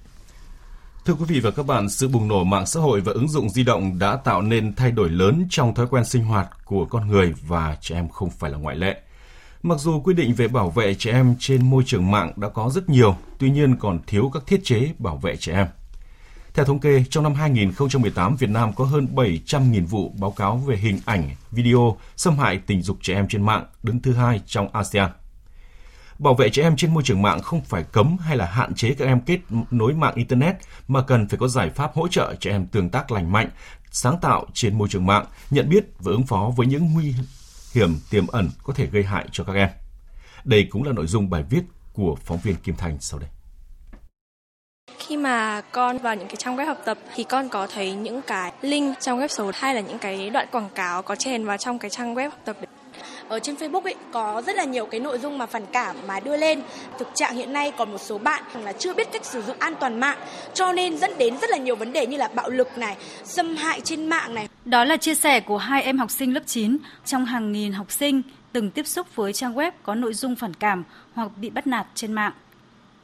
Thưa 1.04 1.14
quý 1.14 1.24
vị 1.28 1.40
và 1.40 1.50
các 1.50 1.66
bạn, 1.66 1.88
sự 1.88 2.08
bùng 2.08 2.28
nổ 2.28 2.44
mạng 2.44 2.66
xã 2.66 2.80
hội 2.80 3.00
và 3.00 3.12
ứng 3.12 3.28
dụng 3.28 3.50
di 3.50 3.64
động 3.64 3.98
đã 3.98 4.16
tạo 4.16 4.42
nên 4.42 4.74
thay 4.74 4.90
đổi 4.90 5.10
lớn 5.10 5.46
trong 5.50 5.74
thói 5.74 5.86
quen 5.86 6.04
sinh 6.04 6.24
hoạt 6.24 6.48
của 6.64 6.84
con 6.84 7.08
người 7.08 7.34
và 7.46 7.76
trẻ 7.80 7.94
em 7.94 8.08
không 8.08 8.30
phải 8.30 8.50
là 8.50 8.58
ngoại 8.58 8.76
lệ. 8.76 9.00
Mặc 9.62 9.78
dù 9.78 10.00
quy 10.00 10.14
định 10.14 10.34
về 10.34 10.48
bảo 10.48 10.70
vệ 10.70 10.94
trẻ 10.94 11.12
em 11.12 11.34
trên 11.38 11.70
môi 11.70 11.82
trường 11.86 12.10
mạng 12.10 12.32
đã 12.36 12.48
có 12.48 12.70
rất 12.70 12.88
nhiều, 12.88 13.16
tuy 13.38 13.50
nhiên 13.50 13.76
còn 13.76 13.98
thiếu 14.06 14.30
các 14.34 14.42
thiết 14.46 14.60
chế 14.64 14.92
bảo 14.98 15.16
vệ 15.16 15.36
trẻ 15.36 15.52
em. 15.52 15.66
Theo 16.54 16.64
thống 16.64 16.78
kê, 16.78 17.04
trong 17.10 17.24
năm 17.24 17.34
2018, 17.34 18.36
Việt 18.36 18.50
Nam 18.50 18.72
có 18.72 18.84
hơn 18.84 19.08
700.000 19.14 19.86
vụ 19.86 20.14
báo 20.20 20.30
cáo 20.30 20.56
về 20.56 20.76
hình 20.76 20.98
ảnh, 21.04 21.30
video 21.50 21.96
xâm 22.16 22.38
hại 22.38 22.60
tình 22.66 22.82
dục 22.82 22.98
trẻ 23.02 23.14
em 23.14 23.28
trên 23.28 23.42
mạng, 23.42 23.66
đứng 23.82 24.02
thứ 24.02 24.12
hai 24.12 24.40
trong 24.46 24.68
ASEAN. 24.72 25.10
Bảo 26.20 26.34
vệ 26.34 26.50
trẻ 26.50 26.62
em 26.62 26.76
trên 26.76 26.94
môi 26.94 27.02
trường 27.02 27.22
mạng 27.22 27.42
không 27.42 27.60
phải 27.60 27.84
cấm 27.92 28.16
hay 28.20 28.36
là 28.36 28.46
hạn 28.46 28.74
chế 28.74 28.94
các 28.98 29.04
em 29.04 29.20
kết 29.20 29.38
nối 29.70 29.92
mạng 29.92 30.14
Internet, 30.14 30.56
mà 30.88 31.02
cần 31.02 31.28
phải 31.28 31.38
có 31.38 31.48
giải 31.48 31.70
pháp 31.70 31.94
hỗ 31.94 32.08
trợ 32.08 32.34
trẻ 32.40 32.50
em 32.50 32.66
tương 32.66 32.90
tác 32.90 33.10
lành 33.10 33.32
mạnh, 33.32 33.48
sáng 33.90 34.18
tạo 34.22 34.46
trên 34.54 34.78
môi 34.78 34.88
trường 34.88 35.06
mạng, 35.06 35.26
nhận 35.50 35.68
biết 35.68 35.84
và 35.98 36.12
ứng 36.12 36.26
phó 36.26 36.52
với 36.56 36.66
những 36.66 36.92
nguy 36.94 37.14
hiểm 37.72 37.96
tiềm 38.10 38.26
ẩn 38.26 38.50
có 38.62 38.72
thể 38.72 38.86
gây 38.86 39.04
hại 39.04 39.24
cho 39.32 39.44
các 39.44 39.52
em. 39.52 39.68
Đây 40.44 40.66
cũng 40.70 40.82
là 40.82 40.92
nội 40.92 41.06
dung 41.06 41.30
bài 41.30 41.44
viết 41.50 41.62
của 41.92 42.16
phóng 42.24 42.38
viên 42.38 42.56
Kim 42.56 42.76
Thành 42.76 42.96
sau 43.00 43.20
đây. 43.20 43.28
Khi 44.98 45.16
mà 45.16 45.62
con 45.72 45.98
vào 45.98 46.14
những 46.14 46.28
cái 46.28 46.36
trang 46.36 46.56
web 46.56 46.66
học 46.66 46.78
tập 46.84 46.98
thì 47.14 47.24
con 47.24 47.48
có 47.48 47.66
thấy 47.66 47.92
những 47.92 48.22
cái 48.22 48.52
link 48.60 49.00
trong 49.00 49.20
web 49.20 49.28
số 49.28 49.50
hay 49.54 49.74
là 49.74 49.80
những 49.80 49.98
cái 49.98 50.30
đoạn 50.30 50.46
quảng 50.52 50.68
cáo 50.74 51.02
có 51.02 51.16
chèn 51.16 51.44
vào 51.44 51.56
trong 51.56 51.78
cái 51.78 51.90
trang 51.90 52.14
web 52.14 52.30
học 52.30 52.40
tập 52.44 52.56
đấy 52.60 52.79
ở 53.30 53.38
trên 53.38 53.54
Facebook 53.54 53.82
ấy 53.82 53.94
có 54.12 54.42
rất 54.46 54.56
là 54.56 54.64
nhiều 54.64 54.86
cái 54.86 55.00
nội 55.00 55.18
dung 55.18 55.38
mà 55.38 55.46
phản 55.46 55.66
cảm 55.72 55.96
mà 56.06 56.20
đưa 56.20 56.36
lên. 56.36 56.62
Thực 56.98 57.08
trạng 57.14 57.36
hiện 57.36 57.52
nay 57.52 57.72
còn 57.76 57.92
một 57.92 58.00
số 58.00 58.18
bạn 58.18 58.42
là 58.62 58.72
chưa 58.72 58.94
biết 58.94 59.12
cách 59.12 59.24
sử 59.24 59.42
dụng 59.42 59.56
an 59.58 59.74
toàn 59.80 60.00
mạng 60.00 60.18
cho 60.54 60.72
nên 60.72 60.98
dẫn 60.98 61.10
đến 61.18 61.38
rất 61.40 61.50
là 61.50 61.56
nhiều 61.56 61.76
vấn 61.76 61.92
đề 61.92 62.06
như 62.06 62.16
là 62.16 62.28
bạo 62.34 62.50
lực 62.50 62.78
này, 62.78 62.96
xâm 63.24 63.56
hại 63.56 63.80
trên 63.80 64.06
mạng 64.06 64.34
này. 64.34 64.48
Đó 64.64 64.84
là 64.84 64.96
chia 64.96 65.14
sẻ 65.14 65.40
của 65.40 65.58
hai 65.58 65.82
em 65.82 65.98
học 65.98 66.10
sinh 66.10 66.34
lớp 66.34 66.42
9 66.46 66.76
trong 67.04 67.24
hàng 67.24 67.52
nghìn 67.52 67.72
học 67.72 67.92
sinh 67.92 68.22
từng 68.52 68.70
tiếp 68.70 68.86
xúc 68.86 69.16
với 69.16 69.32
trang 69.32 69.54
web 69.54 69.72
có 69.82 69.94
nội 69.94 70.14
dung 70.14 70.36
phản 70.36 70.54
cảm 70.54 70.84
hoặc 71.14 71.30
bị 71.36 71.50
bắt 71.50 71.66
nạt 71.66 71.86
trên 71.94 72.12
mạng. 72.12 72.32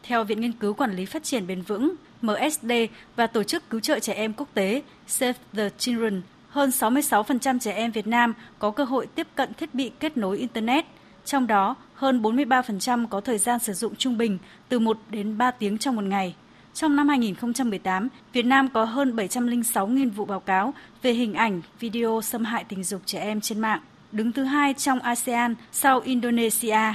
Theo 0.03 0.25
Viện 0.25 0.41
Nghiên 0.41 0.53
cứu 0.53 0.75
Quản 0.75 0.97
lý 0.97 1.05
Phát 1.05 1.25
triển 1.25 1.47
Bền 1.47 1.63
vững 1.63 1.95
MSD 2.23 2.73
và 3.17 3.27
Tổ 3.27 3.43
chức 3.43 3.71
Cứu 3.71 3.81
trợ 3.81 3.99
Trẻ 3.99 4.13
Em 4.13 4.33
Quốc 4.33 4.49
tế 4.55 4.83
Save 5.07 5.39
the 5.57 5.69
Children 5.79 6.23
hơn 6.57 6.71
66% 6.71 7.59
trẻ 7.59 7.73
em 7.73 7.91
Việt 7.91 8.07
Nam 8.07 8.35
có 8.59 8.71
cơ 8.71 8.85
hội 8.85 9.07
tiếp 9.15 9.27
cận 9.35 9.55
thiết 9.55 9.75
bị 9.75 9.91
kết 10.01 10.17
nối 10.17 10.39
Internet. 10.39 10.85
Trong 11.25 11.47
đó, 11.47 11.75
hơn 11.95 12.23
43% 12.23 13.07
có 13.07 13.21
thời 13.21 13.39
gian 13.39 13.59
sử 13.59 13.73
dụng 13.73 13.97
trung 13.97 14.19
bình 14.19 14.39
từ 14.69 14.79
1 14.79 14.99
đến 15.11 15.39
3 15.39 15.51
tiếng 15.51 15.79
trong 15.79 15.97
một 15.97 16.05
ngày. 16.05 16.35
Trong 16.75 16.97
năm 16.97 17.09
2018, 17.09 18.09
Việt 18.33 18.43
Nam 18.43 18.69
có 18.69 18.85
hơn 18.85 19.17
706.000 19.17 20.11
vụ 20.11 20.25
báo 20.25 20.41
cáo 20.41 20.75
về 21.03 21.13
hình 21.13 21.35
ảnh, 21.35 21.63
video 21.81 22.21
xâm 22.23 22.45
hại 22.45 22.65
tình 22.65 22.85
dục 22.85 23.01
trẻ 23.07 23.21
em 23.21 23.41
trên 23.41 23.61
mạng, 23.61 23.81
đứng 24.13 24.33
thứ 24.33 24.45
hai 24.45 24.75
trong 24.75 25.01
ASEAN 25.01 25.55
sau 25.73 26.01
Indonesia. 26.01 26.95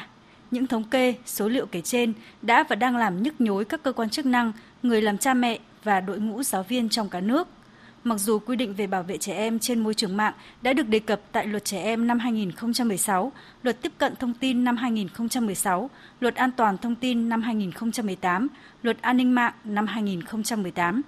Những 0.52 0.68
thống 0.68 0.84
kê, 0.84 1.16
số 1.26 1.48
liệu 1.48 1.66
kể 1.66 1.82
trên 1.82 2.14
đã 2.42 2.64
và 2.70 2.76
đang 2.76 2.98
làm 2.98 3.24
nhức 3.24 3.42
nhối 3.42 3.66
các 3.66 3.84
cơ 3.84 3.92
quan 3.92 4.10
chức 4.10 4.26
năng, 4.26 4.52
người 4.84 5.02
làm 5.02 5.18
cha 5.18 5.34
mẹ 5.34 5.60
và 5.84 6.00
đội 6.00 6.20
ngũ 6.20 6.44
giáo 6.44 6.64
viên 6.64 6.90
trong 6.90 7.10
cả 7.10 7.20
nước– 7.20 7.48
Mặc 8.04 8.20
dù 8.20 8.40
quy 8.40 8.56
định 8.56 8.74
về 8.74 8.88
bảo 8.88 9.04
vệ 9.04 9.18
trẻ 9.18 9.34
em 9.34 9.60
trên 9.60 9.80
môi 9.80 9.94
trường 9.94 10.18
mạng 10.18 10.34
đã 10.62 10.74
được 10.74 10.88
đề 10.88 11.00
cập 11.00 11.22
tại 11.32 11.48
Luật 11.48 11.66
Trẻ 11.66 11.84
Em 11.84 12.08
năm 12.08 12.20
2016, 12.20 13.32
Luật 13.64 13.82
Tiếp 13.82 13.92
cận 13.98 14.16
Thông 14.16 14.34
tin 14.34 14.64
năm 14.64 14.78
2016, 14.78 15.90
Luật 16.20 16.36
An 16.36 16.52
toàn 16.52 16.78
Thông 16.78 16.96
tin 16.96 17.30
năm 17.30 17.42
2018, 17.42 18.48
Luật 18.84 19.02
An 19.02 19.18
ninh 19.18 19.36
mạng 19.36 19.54
năm 19.64 19.88
2018. 19.88 21.02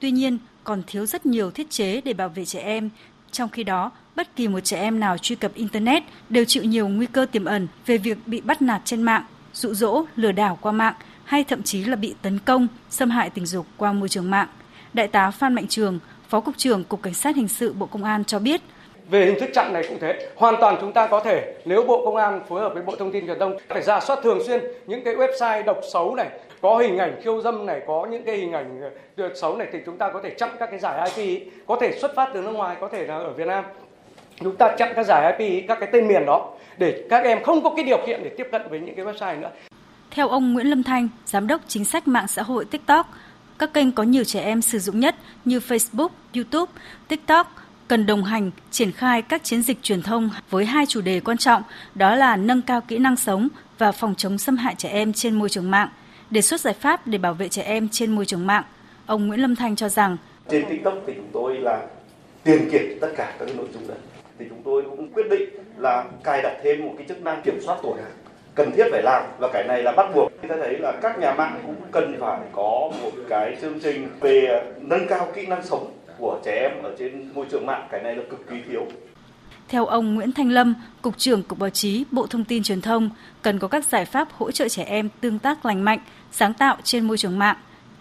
Tuy 0.00 0.10
nhiên, 0.10 0.38
còn 0.64 0.82
thiếu 0.86 1.06
rất 1.06 1.26
nhiều 1.26 1.50
thiết 1.50 1.70
chế 1.70 2.00
để 2.00 2.12
bảo 2.12 2.28
vệ 2.28 2.44
trẻ 2.44 2.60
em. 2.60 2.90
Trong 3.32 3.48
khi 3.48 3.64
đó, 3.64 3.90
bất 4.16 4.36
kỳ 4.36 4.48
một 4.48 4.60
trẻ 4.60 4.80
em 4.80 5.00
nào 5.00 5.18
truy 5.18 5.36
cập 5.36 5.54
Internet 5.54 6.02
đều 6.28 6.44
chịu 6.44 6.64
nhiều 6.64 6.88
nguy 6.88 7.06
cơ 7.06 7.26
tiềm 7.32 7.44
ẩn 7.44 7.68
về 7.86 7.98
việc 7.98 8.18
bị 8.26 8.40
bắt 8.40 8.62
nạt 8.62 8.82
trên 8.84 9.02
mạng, 9.02 9.24
dụ 9.52 9.74
dỗ, 9.74 10.04
lừa 10.16 10.32
đảo 10.32 10.58
qua 10.60 10.72
mạng 10.72 10.94
hay 11.24 11.44
thậm 11.44 11.62
chí 11.62 11.84
là 11.84 11.96
bị 11.96 12.14
tấn 12.22 12.38
công, 12.38 12.68
xâm 12.90 13.10
hại 13.10 13.30
tình 13.30 13.46
dục 13.46 13.66
qua 13.76 13.92
môi 13.92 14.08
trường 14.08 14.30
mạng. 14.30 14.48
Đại 14.94 15.08
tá 15.08 15.30
Phan 15.30 15.54
Mạnh 15.54 15.66
Trường, 15.68 15.98
Phó 16.30 16.40
Cục 16.40 16.56
trưởng 16.56 16.84
Cục 16.84 17.02
Cảnh 17.02 17.14
sát 17.14 17.36
Hình 17.36 17.48
sự 17.48 17.72
Bộ 17.72 17.86
Công 17.86 18.04
an 18.04 18.24
cho 18.24 18.38
biết. 18.38 18.60
về 19.10 19.26
hình 19.26 19.40
thức 19.40 19.50
chặn 19.54 19.72
này 19.72 19.84
cũng 19.88 19.98
thế 20.00 20.28
hoàn 20.36 20.54
toàn 20.60 20.76
chúng 20.80 20.92
ta 20.92 21.06
có 21.06 21.20
thể 21.20 21.54
nếu 21.64 21.82
bộ 21.82 22.04
công 22.04 22.16
an 22.16 22.40
phối 22.48 22.60
hợp 22.60 22.74
với 22.74 22.82
bộ 22.82 22.96
thông 22.96 23.12
tin 23.12 23.26
truyền 23.26 23.38
thông 23.38 23.56
phải 23.68 23.82
ra 23.82 24.00
soát 24.00 24.18
thường 24.22 24.38
xuyên 24.46 24.60
những 24.86 25.04
cái 25.04 25.14
website 25.14 25.64
độc 25.64 25.80
xấu 25.92 26.14
này 26.14 26.28
có 26.60 26.78
hình 26.78 26.98
ảnh 26.98 27.20
khiêu 27.22 27.40
dâm 27.42 27.66
này 27.66 27.80
có 27.86 28.06
những 28.10 28.24
cái 28.24 28.36
hình 28.36 28.52
ảnh 28.52 28.80
ờ, 29.16 29.30
xấu 29.34 29.56
này 29.56 29.68
thì 29.72 29.78
chúng 29.86 29.98
ta 29.98 30.10
có 30.12 30.20
thể 30.22 30.34
chặn 30.38 30.50
các 30.58 30.66
cái 30.70 30.78
giải 30.78 31.10
IP 31.16 31.48
có 31.66 31.78
thể 31.80 31.98
xuất 32.00 32.14
phát 32.16 32.30
từ 32.34 32.42
nước 32.42 32.50
ngoài 32.50 32.76
có 32.80 32.88
thể 32.88 33.06
là 33.06 33.14
ở 33.14 33.32
Việt 33.32 33.46
Nam 33.46 33.64
chúng 34.40 34.56
ta 34.56 34.76
chặn 34.78 34.92
các 34.96 35.06
giải 35.06 35.36
IP 35.38 35.64
các 35.68 35.78
cái 35.80 35.88
tên 35.92 36.08
miền 36.08 36.26
đó 36.26 36.52
để 36.78 37.04
các 37.10 37.24
em 37.24 37.42
không 37.42 37.62
có 37.62 37.70
cái 37.76 37.84
điều 37.84 37.98
kiện 38.06 38.20
để 38.24 38.30
tiếp 38.36 38.48
cận 38.52 38.62
với 38.70 38.80
những 38.80 38.94
cái 38.94 39.04
website 39.04 39.40
nữa. 39.40 39.50
Theo 40.10 40.28
ông 40.28 40.52
Nguyễn 40.52 40.66
Lâm 40.66 40.82
Thanh, 40.82 41.08
giám 41.24 41.46
đốc 41.46 41.60
chính 41.68 41.84
sách 41.84 42.08
mạng 42.08 42.28
xã 42.28 42.42
hội 42.42 42.64
TikTok, 42.64 43.06
các 43.60 43.72
kênh 43.72 43.92
có 43.92 44.02
nhiều 44.02 44.24
trẻ 44.24 44.40
em 44.40 44.62
sử 44.62 44.78
dụng 44.78 45.00
nhất 45.00 45.16
như 45.44 45.58
Facebook, 45.58 46.08
YouTube, 46.34 46.72
TikTok 47.08 47.54
cần 47.88 48.06
đồng 48.06 48.24
hành 48.24 48.50
triển 48.70 48.92
khai 48.92 49.22
các 49.22 49.44
chiến 49.44 49.62
dịch 49.62 49.78
truyền 49.82 50.02
thông 50.02 50.30
với 50.50 50.64
hai 50.64 50.86
chủ 50.86 51.00
đề 51.00 51.20
quan 51.20 51.38
trọng, 51.38 51.62
đó 51.94 52.14
là 52.14 52.36
nâng 52.36 52.62
cao 52.62 52.80
kỹ 52.80 52.98
năng 52.98 53.16
sống 53.16 53.48
và 53.78 53.92
phòng 53.92 54.14
chống 54.14 54.38
xâm 54.38 54.56
hại 54.56 54.74
trẻ 54.78 54.88
em 54.88 55.12
trên 55.12 55.34
môi 55.34 55.48
trường 55.48 55.70
mạng, 55.70 55.88
đề 56.30 56.42
xuất 56.42 56.60
giải 56.60 56.74
pháp 56.74 57.06
để 57.06 57.18
bảo 57.18 57.34
vệ 57.34 57.48
trẻ 57.48 57.62
em 57.62 57.88
trên 57.88 58.12
môi 58.12 58.26
trường 58.26 58.46
mạng. 58.46 58.64
Ông 59.06 59.28
Nguyễn 59.28 59.40
Lâm 59.40 59.56
Thanh 59.56 59.76
cho 59.76 59.88
rằng 59.88 60.16
trên 60.50 60.64
TikTok 60.68 60.94
thì 61.06 61.12
chúng 61.16 61.28
tôi 61.32 61.58
là 61.58 61.86
tiền 62.44 62.68
kiểm 62.72 62.98
tất 63.00 63.12
cả 63.16 63.34
các 63.38 63.48
nội 63.56 63.66
dung 63.74 63.88
đấy 63.88 63.98
thì 64.38 64.46
chúng 64.48 64.62
tôi 64.64 64.82
cũng 64.90 65.12
quyết 65.12 65.26
định 65.30 65.48
là 65.76 66.04
cài 66.24 66.42
đặt 66.42 66.56
thêm 66.64 66.86
một 66.86 66.94
cái 66.98 67.06
chức 67.08 67.22
năng 67.22 67.42
kiểm 67.42 67.60
soát 67.66 67.78
tuổi 67.82 67.98
cần 68.60 68.72
thiết 68.76 68.88
phải 68.90 69.02
làm 69.02 69.22
và 69.38 69.48
cái 69.52 69.64
này 69.68 69.82
là 69.82 69.92
bắt 69.92 70.06
buộc. 70.14 70.32
Chúng 70.42 70.50
ta 70.50 70.56
thấy 70.62 70.78
là 70.78 70.92
các 71.02 71.18
nhà 71.18 71.34
mạng 71.34 71.60
cũng 71.66 71.76
cần 71.90 72.16
phải 72.20 72.40
có 72.52 72.90
một 73.02 73.10
cái 73.28 73.56
chương 73.60 73.80
trình 73.80 74.08
về 74.20 74.64
nâng 74.80 75.06
cao 75.08 75.28
kỹ 75.34 75.46
năng 75.46 75.64
sống 75.64 75.92
của 76.18 76.40
trẻ 76.44 76.68
em 76.68 76.82
ở 76.82 76.94
trên 76.98 77.30
môi 77.34 77.46
trường 77.50 77.66
mạng, 77.66 77.88
cái 77.90 78.02
này 78.02 78.16
là 78.16 78.22
cực 78.30 78.50
kỳ 78.50 78.56
thiếu. 78.68 78.86
Theo 79.68 79.86
ông 79.86 80.14
Nguyễn 80.14 80.32
Thanh 80.32 80.50
Lâm, 80.50 80.74
Cục 81.02 81.18
trưởng 81.18 81.42
Cục 81.42 81.58
Báo 81.58 81.70
chí, 81.70 82.04
Bộ 82.10 82.26
Thông 82.26 82.44
tin 82.44 82.62
Truyền 82.62 82.80
thông, 82.80 83.10
cần 83.42 83.58
có 83.58 83.68
các 83.68 83.84
giải 83.84 84.04
pháp 84.04 84.28
hỗ 84.32 84.50
trợ 84.50 84.68
trẻ 84.68 84.84
em 84.84 85.08
tương 85.20 85.38
tác 85.38 85.66
lành 85.66 85.84
mạnh, 85.84 85.98
sáng 86.32 86.54
tạo 86.54 86.76
trên 86.82 87.04
môi 87.04 87.18
trường 87.18 87.38
mạng. 87.38 87.56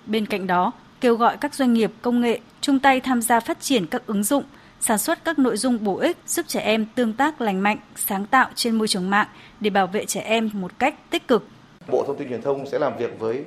Bên 0.06 0.26
cạnh 0.26 0.48
đó, 0.48 0.72
kêu 1.02 1.16
gọi 1.16 1.38
các 1.38 1.54
doanh 1.54 1.74
nghiệp 1.74 1.92
công 2.02 2.22
nghệ 2.22 2.40
chung 2.62 2.80
tay 2.80 3.00
tham 3.00 3.22
gia 3.22 3.40
phát 3.40 3.60
triển 3.60 3.86
các 3.86 4.08
ứng 4.08 4.24
dụng, 4.24 4.44
sản 4.82 4.98
xuất 4.98 5.26
các 5.26 5.40
nội 5.40 5.58
dung 5.58 5.84
bổ 5.84 5.98
ích 5.98 6.18
giúp 6.28 6.46
trẻ 6.48 6.60
em 6.60 6.86
tương 6.96 7.14
tác 7.14 7.42
lành 7.42 7.64
mạnh, 7.64 7.78
sáng 7.96 8.26
tạo 8.26 8.50
trên 8.56 8.76
môi 8.76 8.88
trường 8.88 9.10
mạng 9.10 9.28
để 9.60 9.70
bảo 9.70 9.88
vệ 9.88 10.06
trẻ 10.06 10.22
em 10.22 10.50
một 10.54 10.72
cách 10.80 10.96
tích 11.10 11.28
cực. 11.28 11.48
Bộ 11.88 12.04
Thông 12.08 12.18
tin 12.18 12.30
Truyền 12.30 12.42
thông 12.42 12.66
sẽ 12.66 12.80
làm 12.80 12.98
việc 12.98 13.20
với 13.20 13.44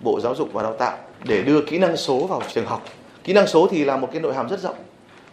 Bộ 0.00 0.20
Giáo 0.20 0.34
dục 0.34 0.48
và 0.52 0.62
Đào 0.62 0.72
tạo 0.72 0.98
để 1.24 1.42
đưa 1.42 1.60
kỹ 1.60 1.78
năng 1.78 1.96
số 1.96 2.26
vào 2.26 2.42
trường 2.52 2.66
học. 2.66 2.84
Kỹ 3.24 3.32
năng 3.32 3.46
số 3.46 3.68
thì 3.70 3.84
là 3.84 3.96
một 3.96 4.08
cái 4.12 4.20
nội 4.20 4.34
hàm 4.34 4.48
rất 4.48 4.60
rộng, 4.60 4.76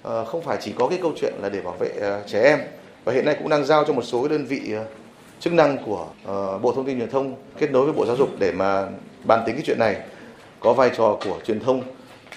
ờ, 0.02 0.26
không 0.26 0.42
phải 0.42 0.58
chỉ 0.62 0.72
có 0.72 0.88
cái 0.88 1.00
câu 1.02 1.12
chuyện 1.22 1.34
là 1.42 1.50
để 1.50 1.62
bảo 1.62 1.76
vệ 1.80 1.90
ờ, 2.02 2.24
trẻ 2.28 2.44
em 2.44 2.60
và 3.06 3.14
hiện 3.14 3.26
nay 3.26 3.36
cũng 3.40 3.50
đang 3.50 3.66
giao 3.66 3.84
cho 3.88 3.94
một 3.94 4.02
số 4.02 4.28
đơn 4.28 4.46
vị 4.46 4.74
ờ, 4.74 4.86
chức 5.40 5.54
năng 5.54 5.78
của 5.86 6.08
Bộ 6.62 6.72
Thông 6.76 6.86
tin 6.86 7.00
Truyền 7.00 7.10
thông 7.10 7.36
kết 7.58 7.72
nối 7.72 7.86
với 7.86 7.94
Bộ 7.94 8.06
Giáo 8.06 8.16
dục 8.16 8.30
để 8.40 8.52
mà 8.52 8.88
bàn 9.24 9.44
tính 9.46 9.56
cái 9.56 9.64
chuyện 9.66 9.80
này 9.80 9.96
có 10.60 10.74
vai 10.74 10.92
trò 10.98 11.18
của 11.26 11.40
truyền 11.46 11.60
thông, 11.60 11.82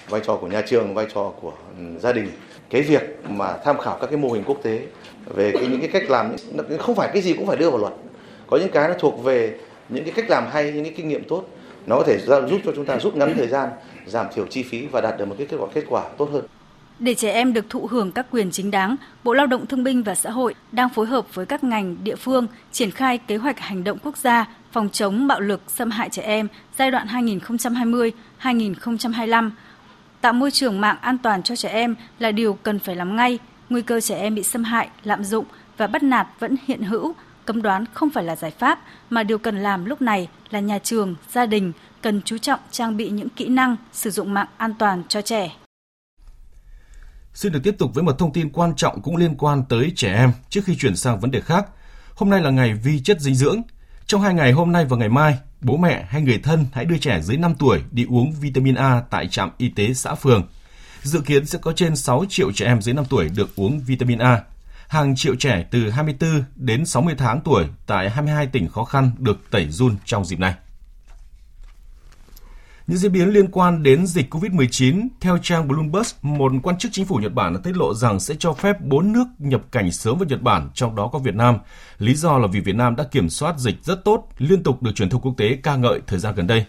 vai 0.09 0.21
trò 0.25 0.35
của 0.35 0.47
nhà 0.47 0.61
trường, 0.61 0.93
vai 0.93 1.07
trò 1.13 1.33
của 1.41 1.53
ừ, 1.77 1.83
gia 1.99 2.11
đình. 2.11 2.31
Cái 2.69 2.81
việc 2.81 3.01
mà 3.29 3.57
tham 3.65 3.77
khảo 3.79 3.97
các 4.01 4.07
cái 4.07 4.17
mô 4.17 4.31
hình 4.31 4.43
quốc 4.45 4.57
tế 4.63 4.81
về 5.25 5.51
cái, 5.51 5.67
những 5.67 5.79
cái 5.79 5.89
cách 5.93 6.09
làm 6.09 6.35
không 6.79 6.95
phải 6.95 7.09
cái 7.13 7.21
gì 7.21 7.33
cũng 7.33 7.47
phải 7.47 7.57
đưa 7.57 7.69
vào 7.69 7.79
luật. 7.79 7.93
Có 8.47 8.57
những 8.57 8.71
cái 8.71 8.87
nó 8.87 8.93
thuộc 8.99 9.23
về 9.23 9.57
những 9.89 10.03
cái 10.03 10.13
cách 10.15 10.29
làm 10.29 10.47
hay 10.51 10.71
những 10.71 10.83
cái 10.83 10.93
kinh 10.97 11.07
nghiệm 11.07 11.23
tốt. 11.23 11.43
Nó 11.85 11.95
có 11.95 12.03
thể 12.07 12.19
giúp 12.49 12.61
cho 12.65 12.71
chúng 12.75 12.85
ta 12.85 12.99
rút 12.99 13.15
ngắn 13.15 13.33
thời 13.37 13.47
gian 13.47 13.69
giảm 14.05 14.25
thiểu 14.35 14.45
chi 14.45 14.63
phí 14.63 14.87
và 14.91 15.01
đạt 15.01 15.17
được 15.17 15.25
một 15.25 15.35
cái 15.37 15.47
kết 15.47 15.57
quả 15.59 15.67
kết 15.73 15.83
quả 15.89 16.03
tốt 16.17 16.29
hơn. 16.31 16.45
Để 16.99 17.13
trẻ 17.13 17.31
em 17.31 17.53
được 17.53 17.65
thụ 17.69 17.87
hưởng 17.91 18.11
các 18.11 18.25
quyền 18.31 18.51
chính 18.51 18.71
đáng, 18.71 18.95
Bộ 19.23 19.33
Lao 19.33 19.47
động 19.47 19.65
Thương 19.65 19.83
binh 19.83 20.03
và 20.03 20.15
Xã 20.15 20.29
hội 20.29 20.55
đang 20.71 20.89
phối 20.89 21.05
hợp 21.05 21.35
với 21.35 21.45
các 21.45 21.63
ngành 21.63 21.97
địa 22.03 22.15
phương 22.15 22.47
triển 22.71 22.91
khai 22.91 23.17
kế 23.17 23.37
hoạch 23.37 23.59
hành 23.59 23.83
động 23.83 23.97
quốc 24.03 24.17
gia 24.17 24.45
phòng 24.71 24.89
chống 24.89 25.27
bạo 25.27 25.39
lực 25.39 25.61
xâm 25.67 25.91
hại 25.91 26.09
trẻ 26.09 26.21
em 26.21 26.47
giai 26.77 26.91
đoạn 26.91 27.07
2020-2025 28.41 29.51
Tạo 30.25 30.33
môi 30.33 30.51
trường 30.51 30.81
mạng 30.81 30.97
an 31.01 31.17
toàn 31.17 31.43
cho 31.43 31.55
trẻ 31.55 31.69
em 31.69 31.95
là 32.19 32.31
điều 32.31 32.53
cần 32.53 32.79
phải 32.79 32.95
làm 32.95 33.15
ngay. 33.15 33.39
Nguy 33.69 33.81
cơ 33.81 34.01
trẻ 34.01 34.19
em 34.19 34.35
bị 34.35 34.43
xâm 34.43 34.63
hại, 34.63 34.89
lạm 35.03 35.23
dụng 35.23 35.45
và 35.77 35.87
bắt 35.87 36.03
nạt 36.03 36.27
vẫn 36.39 36.55
hiện 36.67 36.83
hữu, 36.83 37.13
cấm 37.45 37.61
đoán 37.61 37.85
không 37.93 38.09
phải 38.09 38.23
là 38.23 38.35
giải 38.35 38.51
pháp 38.51 38.79
mà 39.09 39.23
điều 39.23 39.37
cần 39.37 39.57
làm 39.57 39.85
lúc 39.85 40.01
này 40.01 40.27
là 40.49 40.59
nhà 40.59 40.79
trường, 40.79 41.15
gia 41.31 41.45
đình 41.45 41.71
cần 42.01 42.21
chú 42.21 42.37
trọng 42.37 42.59
trang 42.71 42.97
bị 42.97 43.09
những 43.09 43.29
kỹ 43.29 43.47
năng 43.47 43.75
sử 43.93 44.09
dụng 44.09 44.33
mạng 44.33 44.47
an 44.57 44.73
toàn 44.79 45.03
cho 45.07 45.21
trẻ. 45.21 45.55
Xin 47.33 47.51
được 47.51 47.59
tiếp 47.63 47.75
tục 47.77 47.91
với 47.93 48.03
một 48.03 48.19
thông 48.19 48.33
tin 48.33 48.49
quan 48.49 48.75
trọng 48.75 49.01
cũng 49.01 49.17
liên 49.17 49.37
quan 49.37 49.63
tới 49.69 49.91
trẻ 49.95 50.13
em 50.13 50.31
trước 50.49 50.61
khi 50.65 50.75
chuyển 50.75 50.95
sang 50.95 51.19
vấn 51.19 51.31
đề 51.31 51.41
khác. 51.41 51.65
Hôm 52.15 52.29
nay 52.29 52.41
là 52.41 52.49
ngày 52.49 52.73
vi 52.73 53.01
chất 53.03 53.21
dinh 53.21 53.35
dưỡng. 53.35 53.61
Trong 54.07 54.21
hai 54.21 54.33
ngày 54.33 54.51
hôm 54.51 54.71
nay 54.71 54.85
và 54.85 54.97
ngày 54.97 55.09
mai, 55.09 55.37
bố 55.61 55.77
mẹ 55.77 56.05
hay 56.09 56.21
người 56.21 56.39
thân 56.43 56.65
hãy 56.73 56.85
đưa 56.85 56.97
trẻ 56.97 57.21
dưới 57.21 57.37
5 57.37 57.55
tuổi 57.59 57.81
đi 57.91 58.05
uống 58.09 58.31
vitamin 58.31 58.75
A 58.75 59.01
tại 59.09 59.27
trạm 59.27 59.49
y 59.57 59.69
tế 59.69 59.93
xã 59.93 60.15
phường. 60.15 60.47
Dự 61.01 61.21
kiến 61.21 61.45
sẽ 61.45 61.59
có 61.61 61.73
trên 61.73 61.95
6 61.95 62.25
triệu 62.29 62.51
trẻ 62.51 62.65
em 62.65 62.81
dưới 62.81 62.95
5 62.95 63.05
tuổi 63.09 63.29
được 63.35 63.55
uống 63.55 63.79
vitamin 63.79 64.19
A. 64.19 64.43
Hàng 64.87 65.15
triệu 65.15 65.35
trẻ 65.35 65.65
từ 65.71 65.89
24 65.89 66.43
đến 66.55 66.85
60 66.85 67.15
tháng 67.17 67.41
tuổi 67.41 67.65
tại 67.87 68.09
22 68.09 68.47
tỉnh 68.47 68.69
khó 68.69 68.83
khăn 68.83 69.11
được 69.17 69.51
tẩy 69.51 69.69
run 69.69 69.95
trong 70.05 70.25
dịp 70.25 70.39
này. 70.39 70.53
Những 72.87 72.97
diễn 72.97 73.11
biến 73.11 73.29
liên 73.29 73.47
quan 73.51 73.83
đến 73.83 74.07
dịch 74.07 74.33
COVID-19, 74.33 75.07
theo 75.21 75.37
trang 75.37 75.67
Bloomberg, 75.67 76.07
một 76.21 76.51
quan 76.63 76.77
chức 76.77 76.91
chính 76.91 77.05
phủ 77.05 77.15
Nhật 77.15 77.33
Bản 77.33 77.53
đã 77.53 77.59
tiết 77.63 77.77
lộ 77.77 77.93
rằng 77.93 78.19
sẽ 78.19 78.35
cho 78.39 78.53
phép 78.53 78.81
4 78.81 79.13
nước 79.13 79.25
nhập 79.39 79.61
cảnh 79.71 79.91
sớm 79.91 80.17
vào 80.17 80.25
Nhật 80.29 80.41
Bản, 80.41 80.69
trong 80.73 80.95
đó 80.95 81.09
có 81.13 81.19
Việt 81.19 81.35
Nam. 81.35 81.57
Lý 81.99 82.15
do 82.15 82.37
là 82.37 82.47
vì 82.47 82.59
Việt 82.59 82.75
Nam 82.75 82.95
đã 82.95 83.03
kiểm 83.03 83.29
soát 83.29 83.57
dịch 83.57 83.75
rất 83.83 84.03
tốt, 84.03 84.27
liên 84.37 84.63
tục 84.63 84.83
được 84.83 84.95
truyền 84.95 85.09
thông 85.09 85.21
quốc 85.21 85.33
tế 85.37 85.57
ca 85.63 85.75
ngợi 85.75 85.99
thời 86.07 86.19
gian 86.19 86.35
gần 86.35 86.47
đây. 86.47 86.65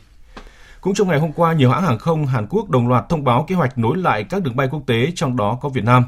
Cũng 0.81 0.95
trong 0.95 1.09
ngày 1.09 1.21
hôm 1.21 1.33
qua, 1.33 1.53
nhiều 1.53 1.71
hãng 1.71 1.83
hàng 1.83 1.99
không 1.99 2.27
Hàn 2.27 2.47
Quốc 2.51 2.71
đồng 2.71 2.89
loạt 2.89 3.05
thông 3.09 3.25
báo 3.25 3.45
kế 3.49 3.55
hoạch 3.55 3.79
nối 3.79 3.97
lại 3.97 4.25
các 4.25 4.43
đường 4.43 4.57
bay 4.57 4.69
quốc 4.71 4.83
tế, 4.87 5.13
trong 5.15 5.37
đó 5.37 5.59
có 5.61 5.69
Việt 5.69 5.85
Nam. 5.85 6.05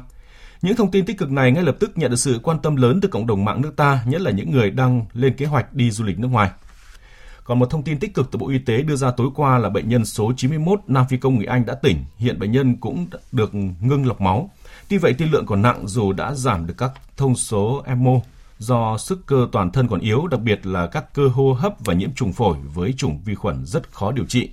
Những 0.61 0.75
thông 0.75 0.91
tin 0.91 1.05
tích 1.05 1.17
cực 1.17 1.31
này 1.31 1.51
ngay 1.51 1.63
lập 1.63 1.75
tức 1.79 1.97
nhận 1.97 2.11
được 2.11 2.19
sự 2.19 2.39
quan 2.43 2.59
tâm 2.59 2.75
lớn 2.75 2.99
từ 3.01 3.09
cộng 3.09 3.27
đồng 3.27 3.45
mạng 3.45 3.61
nước 3.61 3.73
ta, 3.75 4.03
nhất 4.05 4.21
là 4.21 4.31
những 4.31 4.51
người 4.51 4.71
đang 4.71 5.05
lên 5.13 5.33
kế 5.33 5.45
hoạch 5.45 5.73
đi 5.73 5.91
du 5.91 6.03
lịch 6.03 6.19
nước 6.19 6.27
ngoài. 6.27 6.49
Còn 7.49 7.59
một 7.59 7.69
thông 7.69 7.83
tin 7.83 7.99
tích 7.99 8.13
cực 8.13 8.31
từ 8.31 8.39
Bộ 8.39 8.49
Y 8.49 8.59
tế 8.59 8.81
đưa 8.81 8.95
ra 8.95 9.11
tối 9.11 9.29
qua 9.35 9.57
là 9.57 9.69
bệnh 9.69 9.89
nhân 9.89 10.05
số 10.05 10.31
91 10.37 10.79
Nam 10.87 11.05
Phi 11.09 11.17
công 11.17 11.35
người 11.35 11.45
Anh 11.45 11.65
đã 11.65 11.75
tỉnh, 11.75 12.05
hiện 12.17 12.39
bệnh 12.39 12.51
nhân 12.51 12.75
cũng 12.75 13.07
được 13.31 13.55
ngưng 13.55 14.07
lọc 14.07 14.21
máu. 14.21 14.51
Tuy 14.89 14.97
vậy 14.97 15.13
tiên 15.13 15.31
lượng 15.31 15.45
còn 15.45 15.61
nặng 15.61 15.87
dù 15.87 16.13
đã 16.13 16.33
giảm 16.33 16.67
được 16.67 16.73
các 16.77 16.91
thông 17.17 17.35
số 17.35 17.83
EMO 17.85 18.11
do 18.57 18.97
sức 18.97 19.25
cơ 19.25 19.47
toàn 19.51 19.71
thân 19.71 19.87
còn 19.87 19.99
yếu, 19.99 20.27
đặc 20.27 20.41
biệt 20.41 20.65
là 20.65 20.87
các 20.87 21.13
cơ 21.13 21.27
hô 21.27 21.53
hấp 21.53 21.73
và 21.79 21.93
nhiễm 21.93 22.13
trùng 22.13 22.33
phổi 22.33 22.57
với 22.73 22.93
chủng 22.97 23.21
vi 23.25 23.35
khuẩn 23.35 23.65
rất 23.65 23.91
khó 23.91 24.11
điều 24.11 24.25
trị. 24.25 24.49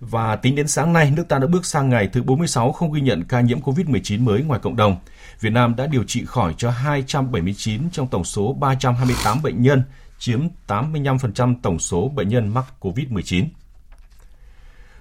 Và 0.00 0.36
tính 0.36 0.54
đến 0.54 0.68
sáng 0.68 0.92
nay, 0.92 1.12
nước 1.16 1.28
ta 1.28 1.38
đã 1.38 1.46
bước 1.46 1.66
sang 1.66 1.88
ngày 1.88 2.08
thứ 2.12 2.22
46 2.22 2.72
không 2.72 2.92
ghi 2.92 3.00
nhận 3.00 3.24
ca 3.24 3.40
nhiễm 3.40 3.60
COVID-19 3.60 4.24
mới 4.24 4.42
ngoài 4.42 4.60
cộng 4.62 4.76
đồng. 4.76 4.96
Việt 5.40 5.50
Nam 5.50 5.76
đã 5.76 5.86
điều 5.86 6.04
trị 6.04 6.24
khỏi 6.24 6.54
cho 6.58 6.70
279 6.70 7.90
trong 7.92 8.06
tổng 8.06 8.24
số 8.24 8.52
328 8.52 9.42
bệnh 9.42 9.62
nhân 9.62 9.82
chiếm 10.18 10.40
85% 10.68 11.54
tổng 11.62 11.78
số 11.78 12.08
bệnh 12.08 12.28
nhân 12.28 12.54
mắc 12.54 12.64
COVID-19. 12.80 13.46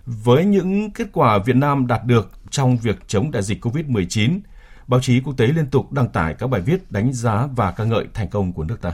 Với 0.05 0.45
những 0.45 0.91
kết 0.91 1.07
quả 1.13 1.37
Việt 1.37 1.55
Nam 1.55 1.87
đạt 1.87 2.05
được 2.05 2.31
trong 2.49 2.77
việc 2.77 3.07
chống 3.07 3.31
đại 3.31 3.43
dịch 3.43 3.65
COVID-19, 3.65 4.39
báo 4.87 4.99
chí 4.99 5.19
quốc 5.19 5.37
tế 5.37 5.47
liên 5.47 5.67
tục 5.67 5.91
đăng 5.91 6.09
tải 6.09 6.33
các 6.33 6.47
bài 6.47 6.61
viết 6.61 6.91
đánh 6.91 7.13
giá 7.13 7.47
và 7.55 7.71
ca 7.71 7.83
ngợi 7.83 8.05
thành 8.13 8.29
công 8.29 8.53
của 8.53 8.63
nước 8.63 8.81
ta. 8.81 8.93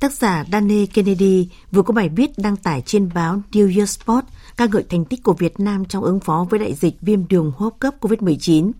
Tác 0.00 0.12
giả 0.12 0.44
Danny 0.52 0.86
Kennedy 0.86 1.48
vừa 1.72 1.82
có 1.82 1.94
bài 1.94 2.08
viết 2.08 2.30
đăng 2.36 2.56
tải 2.56 2.82
trên 2.86 3.10
báo 3.14 3.42
New 3.52 3.78
York 3.80 4.06
Post 4.06 4.26
ca 4.56 4.66
ngợi 4.66 4.82
thành 4.88 5.04
tích 5.04 5.22
của 5.22 5.32
Việt 5.32 5.60
Nam 5.60 5.84
trong 5.84 6.02
ứng 6.02 6.20
phó 6.20 6.46
với 6.50 6.58
đại 6.58 6.74
dịch 6.74 7.00
viêm 7.00 7.28
đường 7.28 7.52
hô 7.56 7.64
hấp 7.64 7.78
cấp 7.78 7.94
COVID-19. 8.00 8.72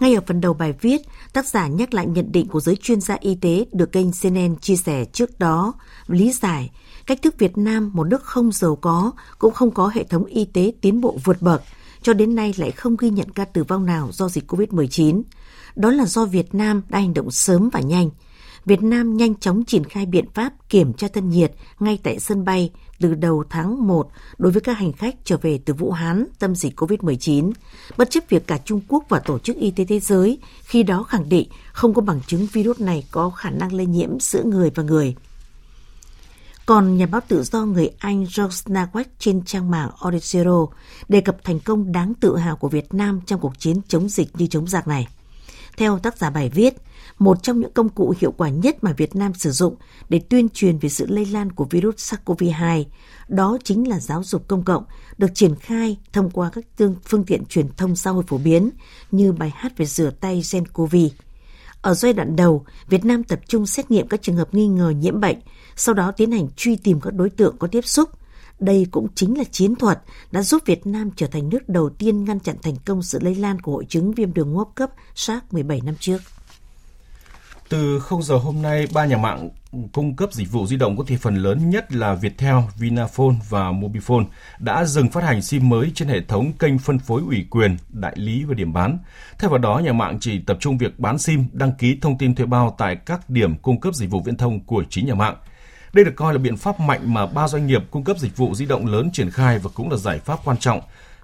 Ngay 0.00 0.14
ở 0.14 0.20
phần 0.26 0.40
đầu 0.40 0.54
bài 0.54 0.74
viết, 0.80 1.00
tác 1.32 1.46
giả 1.46 1.66
nhắc 1.66 1.94
lại 1.94 2.06
nhận 2.06 2.32
định 2.32 2.48
của 2.48 2.60
giới 2.60 2.76
chuyên 2.76 3.00
gia 3.00 3.16
y 3.20 3.34
tế 3.34 3.64
được 3.72 3.92
kênh 3.92 4.06
CNN 4.22 4.56
chia 4.60 4.76
sẻ 4.76 5.04
trước 5.04 5.38
đó, 5.38 5.74
lý 6.06 6.32
giải 6.32 6.70
cách 7.06 7.22
thức 7.22 7.38
Việt 7.38 7.58
Nam, 7.58 7.90
một 7.94 8.04
nước 8.04 8.22
không 8.22 8.52
giàu 8.52 8.76
có, 8.76 9.12
cũng 9.38 9.54
không 9.54 9.70
có 9.70 9.88
hệ 9.94 10.04
thống 10.04 10.24
y 10.24 10.44
tế 10.44 10.72
tiến 10.80 11.00
bộ 11.00 11.18
vượt 11.24 11.42
bậc, 11.42 11.62
cho 12.02 12.12
đến 12.12 12.34
nay 12.34 12.54
lại 12.56 12.70
không 12.70 12.96
ghi 12.96 13.10
nhận 13.10 13.30
ca 13.30 13.44
tử 13.44 13.64
vong 13.64 13.86
nào 13.86 14.08
do 14.12 14.28
dịch 14.28 14.52
COVID-19. 14.52 15.22
Đó 15.76 15.90
là 15.90 16.04
do 16.04 16.24
Việt 16.24 16.54
Nam 16.54 16.82
đã 16.88 16.98
hành 16.98 17.14
động 17.14 17.30
sớm 17.30 17.68
và 17.72 17.80
nhanh– 17.80 18.10
Việt 18.66 18.82
Nam 18.82 19.16
nhanh 19.16 19.34
chóng 19.34 19.64
triển 19.64 19.84
khai 19.84 20.06
biện 20.06 20.24
pháp 20.34 20.52
kiểm 20.68 20.92
tra 20.92 21.08
thân 21.08 21.28
nhiệt 21.30 21.52
ngay 21.80 21.98
tại 22.02 22.20
sân 22.20 22.44
bay 22.44 22.70
từ 23.00 23.14
đầu 23.14 23.44
tháng 23.50 23.86
1 23.86 24.10
đối 24.38 24.52
với 24.52 24.60
các 24.60 24.72
hành 24.72 24.92
khách 24.92 25.14
trở 25.24 25.36
về 25.36 25.58
từ 25.64 25.74
Vũ 25.74 25.92
Hán 25.92 26.26
tâm 26.38 26.54
dịch 26.54 26.80
COVID-19, 26.80 27.52
bất 27.96 28.10
chấp 28.10 28.24
việc 28.28 28.46
cả 28.46 28.58
Trung 28.58 28.80
Quốc 28.88 29.04
và 29.08 29.18
Tổ 29.18 29.38
chức 29.38 29.56
Y 29.56 29.70
tế 29.70 29.84
Thế 29.84 30.00
giới 30.00 30.38
khi 30.62 30.82
đó 30.82 31.02
khẳng 31.02 31.28
định 31.28 31.48
không 31.72 31.94
có 31.94 32.02
bằng 32.02 32.20
chứng 32.26 32.46
virus 32.52 32.80
này 32.80 33.04
có 33.10 33.30
khả 33.30 33.50
năng 33.50 33.72
lây 33.72 33.86
nhiễm 33.86 34.20
giữa 34.20 34.42
người 34.42 34.70
và 34.74 34.82
người. 34.82 35.16
Còn 36.66 36.96
nhà 36.96 37.06
báo 37.06 37.20
tự 37.28 37.42
do 37.42 37.64
người 37.64 37.90
Anh 37.98 38.18
George 38.20 38.74
Nawak 38.74 39.04
trên 39.18 39.44
trang 39.44 39.70
mạng 39.70 39.90
Odisero 40.08 40.66
đề 41.08 41.20
cập 41.20 41.36
thành 41.44 41.60
công 41.60 41.92
đáng 41.92 42.14
tự 42.20 42.36
hào 42.36 42.56
của 42.56 42.68
Việt 42.68 42.94
Nam 42.94 43.20
trong 43.26 43.40
cuộc 43.40 43.58
chiến 43.58 43.80
chống 43.88 44.08
dịch 44.08 44.28
như 44.34 44.46
chống 44.46 44.66
giặc 44.66 44.88
này. 44.88 45.08
Theo 45.76 45.98
tác 45.98 46.18
giả 46.18 46.30
bài 46.30 46.50
viết, 46.54 46.74
một 47.18 47.42
trong 47.42 47.60
những 47.60 47.72
công 47.72 47.88
cụ 47.88 48.14
hiệu 48.20 48.32
quả 48.32 48.48
nhất 48.48 48.84
mà 48.84 48.92
Việt 48.92 49.16
Nam 49.16 49.34
sử 49.34 49.50
dụng 49.50 49.74
để 50.08 50.18
tuyên 50.18 50.48
truyền 50.48 50.78
về 50.78 50.88
sự 50.88 51.06
lây 51.08 51.26
lan 51.26 51.52
của 51.52 51.64
virus 51.64 52.14
SARS-CoV-2 52.14 52.84
đó 53.28 53.58
chính 53.64 53.88
là 53.88 54.00
giáo 54.00 54.22
dục 54.24 54.48
công 54.48 54.64
cộng 54.64 54.84
được 55.18 55.34
triển 55.34 55.54
khai 55.54 55.96
thông 56.12 56.30
qua 56.30 56.50
các 56.50 56.64
phương 57.04 57.24
tiện 57.24 57.44
truyền 57.44 57.68
thông 57.76 57.96
xã 57.96 58.10
hội 58.10 58.24
phổ 58.26 58.38
biến 58.38 58.70
như 59.10 59.32
bài 59.32 59.52
hát 59.54 59.78
về 59.78 59.86
rửa 59.86 60.10
tay 60.10 60.42
GenCoV. 60.52 60.96
Ở 61.82 61.94
giai 61.94 62.12
đoạn 62.12 62.36
đầu, 62.36 62.64
Việt 62.88 63.04
Nam 63.04 63.24
tập 63.24 63.40
trung 63.48 63.66
xét 63.66 63.90
nghiệm 63.90 64.08
các 64.08 64.22
trường 64.22 64.36
hợp 64.36 64.54
nghi 64.54 64.66
ngờ 64.66 64.90
nhiễm 64.90 65.20
bệnh, 65.20 65.36
sau 65.76 65.94
đó 65.94 66.12
tiến 66.12 66.32
hành 66.32 66.48
truy 66.56 66.76
tìm 66.76 67.00
các 67.00 67.14
đối 67.14 67.30
tượng 67.30 67.56
có 67.58 67.66
tiếp 67.66 67.86
xúc. 67.86 68.10
Đây 68.60 68.86
cũng 68.90 69.08
chính 69.14 69.38
là 69.38 69.44
chiến 69.44 69.74
thuật 69.74 70.02
đã 70.30 70.42
giúp 70.42 70.62
Việt 70.66 70.86
Nam 70.86 71.10
trở 71.16 71.26
thành 71.26 71.48
nước 71.48 71.68
đầu 71.68 71.90
tiên 71.90 72.24
ngăn 72.24 72.40
chặn 72.40 72.56
thành 72.62 72.76
công 72.86 73.02
sự 73.02 73.18
lây 73.22 73.34
lan 73.34 73.60
của 73.60 73.72
hội 73.72 73.84
chứng 73.88 74.12
viêm 74.12 74.34
đường 74.34 74.52
hô 74.52 74.58
hấp 74.58 74.74
cấp 74.74 74.90
SARS 75.14 75.44
17 75.50 75.80
năm 75.80 75.94
trước. 76.00 76.18
Từ 77.68 78.00
0 78.00 78.22
giờ 78.22 78.36
hôm 78.36 78.62
nay, 78.62 78.86
ba 78.92 79.04
nhà 79.04 79.16
mạng 79.16 79.48
cung 79.92 80.16
cấp 80.16 80.32
dịch 80.32 80.52
vụ 80.52 80.66
di 80.66 80.76
động 80.76 80.96
có 80.96 81.04
thị 81.06 81.16
phần 81.16 81.36
lớn 81.36 81.70
nhất 81.70 81.92
là 81.92 82.14
Viettel, 82.14 82.56
Vinaphone 82.78 83.34
và 83.48 83.72
Mobifone 83.72 84.24
đã 84.58 84.84
dừng 84.84 85.10
phát 85.10 85.24
hành 85.24 85.42
SIM 85.42 85.68
mới 85.68 85.92
trên 85.94 86.08
hệ 86.08 86.20
thống 86.28 86.52
kênh 86.52 86.78
phân 86.78 86.98
phối 86.98 87.22
ủy 87.26 87.46
quyền, 87.50 87.76
đại 87.88 88.12
lý 88.16 88.44
và 88.44 88.54
điểm 88.54 88.72
bán. 88.72 88.98
Thay 89.38 89.50
vào 89.50 89.58
đó, 89.58 89.78
nhà 89.78 89.92
mạng 89.92 90.18
chỉ 90.20 90.38
tập 90.38 90.56
trung 90.60 90.78
việc 90.78 90.98
bán 90.98 91.18
SIM, 91.18 91.44
đăng 91.52 91.72
ký 91.72 91.98
thông 92.02 92.18
tin 92.18 92.34
thuê 92.34 92.46
bao 92.46 92.74
tại 92.78 92.96
các 92.96 93.30
điểm 93.30 93.56
cung 93.56 93.80
cấp 93.80 93.94
dịch 93.94 94.10
vụ 94.10 94.20
viễn 94.20 94.36
thông 94.36 94.64
của 94.64 94.84
chính 94.90 95.06
nhà 95.06 95.14
mạng. 95.14 95.36
Đây 95.92 96.04
được 96.04 96.12
coi 96.16 96.32
là 96.32 96.38
biện 96.38 96.56
pháp 96.56 96.80
mạnh 96.80 97.14
mà 97.14 97.26
ba 97.26 97.48
doanh 97.48 97.66
nghiệp 97.66 97.82
cung 97.90 98.04
cấp 98.04 98.18
dịch 98.18 98.36
vụ 98.36 98.54
di 98.54 98.66
động 98.66 98.86
lớn 98.86 99.10
triển 99.12 99.30
khai 99.30 99.58
và 99.58 99.70
cũng 99.74 99.90
là 99.90 99.96
giải 99.96 100.18
pháp 100.18 100.38
quan 100.44 100.56
trọng 100.56 100.80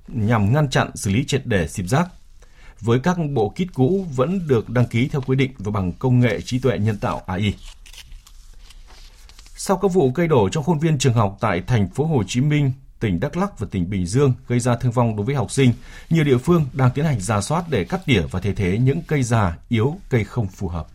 nhằm 0.09 0.53
ngăn 0.53 0.71
chặn 0.71 0.91
xử 0.95 1.11
lý 1.11 1.25
triệt 1.25 1.43
để 1.47 1.69
sim 1.69 1.89
rác 1.89 2.09
với 2.83 2.99
các 2.99 3.17
bộ 3.33 3.49
kit 3.49 3.75
cũ 3.75 4.07
vẫn 4.15 4.47
được 4.49 4.71
đăng 4.71 4.87
ký 4.87 5.09
theo 5.09 5.21
quy 5.21 5.37
định 5.37 5.51
và 5.59 5.71
bằng 5.71 5.93
công 5.93 6.21
nghệ 6.21 6.41
trí 6.41 6.59
tuệ 6.59 6.79
nhân 6.79 6.99
tạo 6.99 7.23
AI. 7.27 7.55
Sau 9.57 9.77
các 9.77 9.89
vụ 9.89 10.11
cây 10.11 10.29
đổ 10.29 10.49
trong 10.49 10.65
khuôn 10.65 10.79
viên 10.79 10.99
trường 10.99 11.15
học 11.15 11.37
tại 11.41 11.63
thành 11.67 11.89
phố 11.89 12.05
Hồ 12.05 12.23
Chí 12.27 12.41
Minh, 12.41 12.73
tỉnh 13.01 13.21
Đắk 13.21 13.37
Lắk 13.37 13.59
và 13.59 13.67
tỉnh 13.71 13.91
Bình 13.91 14.07
Dương 14.07 14.33
gây 14.49 14.61
ra 14.61 14.77
thương 14.77 14.93
vong 14.93 15.17
đối 15.17 15.27
với 15.27 15.35
học 15.35 15.51
sinh, 15.51 15.73
nhiều 16.11 16.25
địa 16.25 16.39
phương 16.39 16.67
đang 16.73 16.91
tiến 16.91 17.05
hành 17.05 17.21
giả 17.21 17.41
soát 17.41 17.65
để 17.71 17.85
cắt 17.85 18.01
tỉa 18.07 18.23
và 18.31 18.41
thay 18.41 18.53
thế 18.53 18.79
những 18.79 19.03
cây 19.07 19.23
già, 19.23 19.57
yếu, 19.69 19.97
cây 20.09 20.25
không 20.25 20.47
phù 20.47 20.69
hợp. 20.69 20.87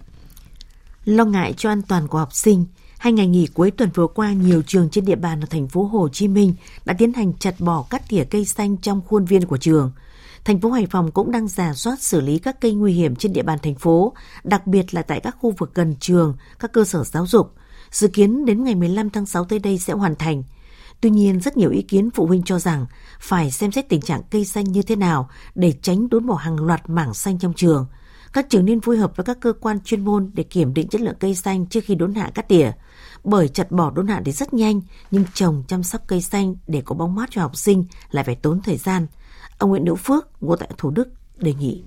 Lo 1.06 1.25
ngại 1.25 1.53
cho 1.58 1.70
an 1.70 1.82
toàn 1.82 2.08
của 2.08 2.17
học 2.17 2.34
sinh, 2.34 2.65
hai 2.98 3.13
ngày 3.13 3.27
nghỉ 3.27 3.48
cuối 3.53 3.72
tuần 3.72 3.89
vừa 3.94 4.08
qua, 4.08 4.32
nhiều 4.32 4.62
trường 4.67 4.89
trên 4.89 5.06
địa 5.06 5.15
bàn 5.15 5.41
ở 5.41 5.46
thành 5.50 5.67
phố 5.67 5.84
Hồ 5.84 6.10
Chí 6.10 6.27
Minh 6.27 6.53
đã 6.86 6.94
tiến 6.98 7.13
hành 7.13 7.34
chặt 7.39 7.60
bỏ 7.60 7.86
cắt 7.89 8.01
tỉa 8.10 8.24
cây 8.24 8.46
xanh 8.46 8.77
trong 8.77 9.01
khuôn 9.01 9.25
viên 9.25 9.46
của 9.46 9.58
trường– 9.58 9.91
Thành 10.46 10.62
phố 10.62 10.72
Hải 10.72 10.86
Phòng 10.86 11.12
cũng 11.12 11.32
đang 11.32 11.48
giả 11.48 11.74
soát 11.74 12.01
xử 12.01 12.22
lý 12.22 12.39
các 12.39 12.62
cây 12.62 12.74
nguy 12.74 12.94
hiểm 12.94 13.15
trên 13.15 13.34
địa 13.34 13.44
bàn 13.44 13.60
thành 13.63 13.75
phố, 13.75 14.13
đặc 14.44 14.67
biệt 14.67 14.94
là 14.94 15.01
tại 15.01 15.20
các 15.20 15.36
khu 15.39 15.53
vực 15.58 15.74
gần 15.74 15.96
trường, 16.00 16.36
các 16.60 16.74
cơ 16.74 16.86
sở 16.86 17.03
giáo 17.03 17.27
dục. 17.27 17.53
Dự 17.91 18.08
kiến 18.08 18.46
đến 18.46 18.63
ngày 18.63 18.75
15 18.75 19.10
tháng 19.10 19.25
6 19.25 19.46
tới 19.46 19.60
đây 19.60 19.77
sẽ 19.77 19.94
hoàn 19.94 20.15
thành. 20.15 20.44
Tuy 21.01 21.10
nhiên, 21.10 21.39
rất 21.39 21.58
nhiều 21.58 21.70
ý 21.70 21.82
kiến 21.82 22.10
phụ 22.12 22.25
huynh 22.25 22.44
cho 22.44 22.60
rằng 22.60 22.86
phải 23.20 23.51
xem 23.51 23.72
xét 23.72 23.89
tình 23.89 24.01
trạng 24.01 24.22
cây 24.32 24.46
xanh 24.46 24.63
như 24.63 24.82
thế 24.82 24.96
nào 24.96 25.29
để 25.56 25.74
tránh 25.82 26.10
đốn 26.10 26.25
bỏ 26.25 26.36
hàng 26.36 26.60
loạt 26.65 26.89
mảng 26.89 27.13
xanh 27.13 27.39
trong 27.39 27.53
trường. 27.53 27.86
Các 28.34 28.50
trường 28.50 28.65
nên 28.65 28.82
phối 28.82 28.98
hợp 28.98 29.15
với 29.15 29.24
các 29.24 29.38
cơ 29.41 29.53
quan 29.62 29.79
chuyên 29.79 30.06
môn 30.06 30.32
để 30.34 30.44
kiểm 30.44 30.74
định 30.74 30.88
chất 30.88 31.01
lượng 31.01 31.15
cây 31.20 31.36
xanh 31.36 31.65
trước 31.65 31.84
khi 31.84 31.96
đốn 31.96 32.15
hạ 32.15 32.32
cắt 32.34 32.48
tỉa. 32.48 32.72
Bởi 33.24 33.48
chặt 33.48 33.72
bỏ 33.72 33.91
đốn 33.91 34.08
hạ 34.08 34.22
thì 34.25 34.32
rất 34.32 34.53
nhanh, 34.53 34.82
nhưng 35.12 35.24
trồng 35.34 35.63
chăm 35.67 35.84
sóc 35.84 36.01
cây 36.08 36.22
xanh 36.22 36.56
để 36.67 36.82
có 36.86 36.96
bóng 36.96 37.15
mát 37.15 37.29
cho 37.32 37.41
học 37.41 37.56
sinh 37.56 37.86
lại 38.12 38.24
phải 38.24 38.36
tốn 38.36 38.62
thời 38.62 38.77
gian. 38.77 39.08
Ông 39.58 39.70
Nguyễn 39.70 39.86
Hữu 39.86 39.96
Phước, 39.96 40.28
ngụ 40.42 40.56
tại 40.56 40.70
Thủ 40.78 40.90
Đức, 40.90 41.08
đề 41.38 41.54
nghị. 41.54 41.84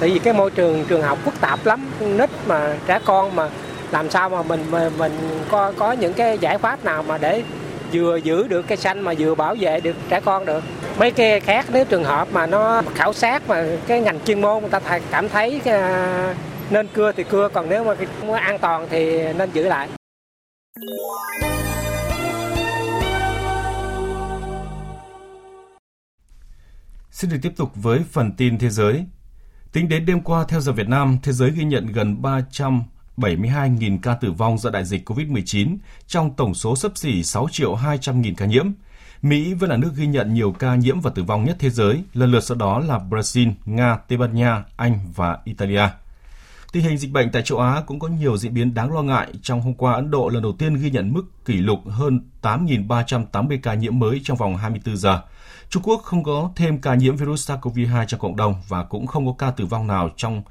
Tại 0.00 0.10
vì 0.10 0.18
cái 0.18 0.34
môi 0.34 0.50
trường 0.50 0.84
trường 0.88 1.02
học 1.02 1.18
phức 1.24 1.34
tạp 1.40 1.66
lắm, 1.66 1.90
nít 2.00 2.30
mà 2.46 2.76
trẻ 2.86 3.00
con 3.04 3.36
mà 3.36 3.50
làm 3.90 4.10
sao 4.10 4.28
mà 4.28 4.42
mình 4.42 4.70
mình, 4.70 4.92
mình 4.98 5.12
có 5.50 5.72
có 5.76 5.92
những 5.92 6.14
cái 6.14 6.38
giải 6.38 6.58
pháp 6.58 6.84
nào 6.84 7.02
mà 7.02 7.18
để 7.18 7.42
vừa 7.92 8.16
giữ 8.16 8.48
được 8.48 8.64
cây 8.68 8.76
xanh 8.76 9.00
mà 9.00 9.14
vừa 9.18 9.34
bảo 9.34 9.56
vệ 9.60 9.80
được 9.80 9.96
trẻ 10.08 10.20
con 10.20 10.46
được 10.46 10.64
mấy 10.98 11.10
cái 11.10 11.40
khác 11.40 11.66
nếu 11.72 11.84
trường 11.84 12.04
hợp 12.04 12.28
mà 12.32 12.46
nó 12.46 12.82
khảo 12.94 13.12
sát 13.12 13.48
mà 13.48 13.66
cái 13.86 14.00
ngành 14.00 14.20
chuyên 14.24 14.40
môn 14.40 14.60
người 14.60 14.70
ta 14.70 15.00
cảm 15.10 15.28
thấy 15.28 15.60
à, 15.64 16.34
nên 16.70 16.88
cưa 16.94 17.12
thì 17.12 17.24
cưa 17.24 17.48
còn 17.48 17.68
nếu 17.68 17.84
mà 17.84 17.94
an 18.38 18.58
toàn 18.58 18.86
thì 18.90 19.32
nên 19.32 19.50
giữ 19.52 19.68
lại 19.68 19.88
Xin 27.20 27.30
được 27.30 27.38
tiếp 27.42 27.52
tục 27.56 27.72
với 27.74 28.00
phần 28.10 28.32
tin 28.32 28.58
thế 28.58 28.70
giới. 28.70 29.04
Tính 29.72 29.88
đến 29.88 30.06
đêm 30.06 30.20
qua 30.20 30.44
theo 30.48 30.60
giờ 30.60 30.72
Việt 30.72 30.88
Nam, 30.88 31.18
thế 31.22 31.32
giới 31.32 31.50
ghi 31.50 31.64
nhận 31.64 31.86
gần 31.86 32.22
372.000 32.22 33.98
ca 34.02 34.14
tử 34.14 34.32
vong 34.32 34.58
do 34.58 34.70
đại 34.70 34.84
dịch 34.84 35.08
COVID-19 35.10 35.76
trong 36.06 36.34
tổng 36.36 36.54
số 36.54 36.76
sấp 36.76 36.92
xỉ 36.94 37.22
6 37.22 37.48
triệu 37.50 37.74
200 37.74 38.20
nghìn 38.20 38.34
ca 38.34 38.46
nhiễm. 38.46 38.66
Mỹ 39.22 39.54
vẫn 39.54 39.70
là 39.70 39.76
nước 39.76 39.92
ghi 39.96 40.06
nhận 40.06 40.34
nhiều 40.34 40.52
ca 40.52 40.74
nhiễm 40.74 41.00
và 41.00 41.10
tử 41.14 41.22
vong 41.22 41.44
nhất 41.44 41.56
thế 41.58 41.70
giới, 41.70 42.02
lần 42.14 42.30
lượt 42.30 42.40
sau 42.40 42.56
đó 42.56 42.78
là 42.78 42.98
Brazil, 43.10 43.52
Nga, 43.64 43.96
Tây 44.08 44.18
Ban 44.18 44.34
Nha, 44.34 44.64
Anh 44.76 44.98
và 45.14 45.38
Italia. 45.44 45.88
Tình 46.72 46.82
hình 46.82 46.98
dịch 46.98 47.12
bệnh 47.12 47.30
tại 47.32 47.42
châu 47.42 47.58
Á 47.58 47.82
cũng 47.86 47.98
có 47.98 48.08
nhiều 48.08 48.36
diễn 48.36 48.54
biến 48.54 48.74
đáng 48.74 48.92
lo 48.92 49.02
ngại. 49.02 49.32
Trong 49.42 49.60
hôm 49.60 49.74
qua, 49.74 49.94
Ấn 49.94 50.10
Độ 50.10 50.28
lần 50.28 50.42
đầu 50.42 50.52
tiên 50.58 50.74
ghi 50.74 50.90
nhận 50.90 51.12
mức 51.12 51.22
kỷ 51.44 51.54
lục 51.54 51.78
hơn 51.86 52.20
8.380 52.42 53.58
ca 53.62 53.74
nhiễm 53.74 53.98
mới 53.98 54.20
trong 54.24 54.36
vòng 54.36 54.56
24 54.56 54.96
giờ. 54.96 55.22
Trung 55.68 55.82
Quốc 55.82 56.00
không 56.04 56.22
có 56.22 56.52
thêm 56.56 56.80
ca 56.80 56.94
nhiễm 56.94 57.16
virus 57.16 57.50
SARS-CoV-2 57.50 58.04
trong 58.06 58.20
cộng 58.20 58.36
đồng 58.36 58.54
và 58.68 58.84
cũng 58.84 59.06
không 59.06 59.26
có 59.26 59.32
ca 59.38 59.50
tử 59.50 59.66
vong 59.66 59.86
nào 59.86 60.10
trong 60.16 60.42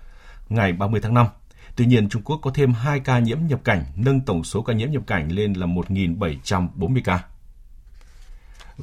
ngày 0.49 0.73
30 0.73 1.01
tháng 1.03 1.13
5. 1.13 1.27
Tuy 1.75 1.86
nhiên, 1.86 2.10
Trung 2.10 2.21
Quốc 2.21 2.39
có 2.41 2.51
thêm 2.53 2.73
2 2.73 2.99
ca 2.99 3.19
nhiễm 3.19 3.38
nhập 3.47 3.60
cảnh, 3.63 3.84
nâng 3.95 4.21
tổng 4.21 4.43
số 4.43 4.62
ca 4.62 4.73
nhiễm 4.73 4.91
nhập 4.91 5.03
cảnh 5.08 5.32
lên 5.32 5.53
là 5.53 5.67
1.740 5.67 7.01
ca. 7.03 7.23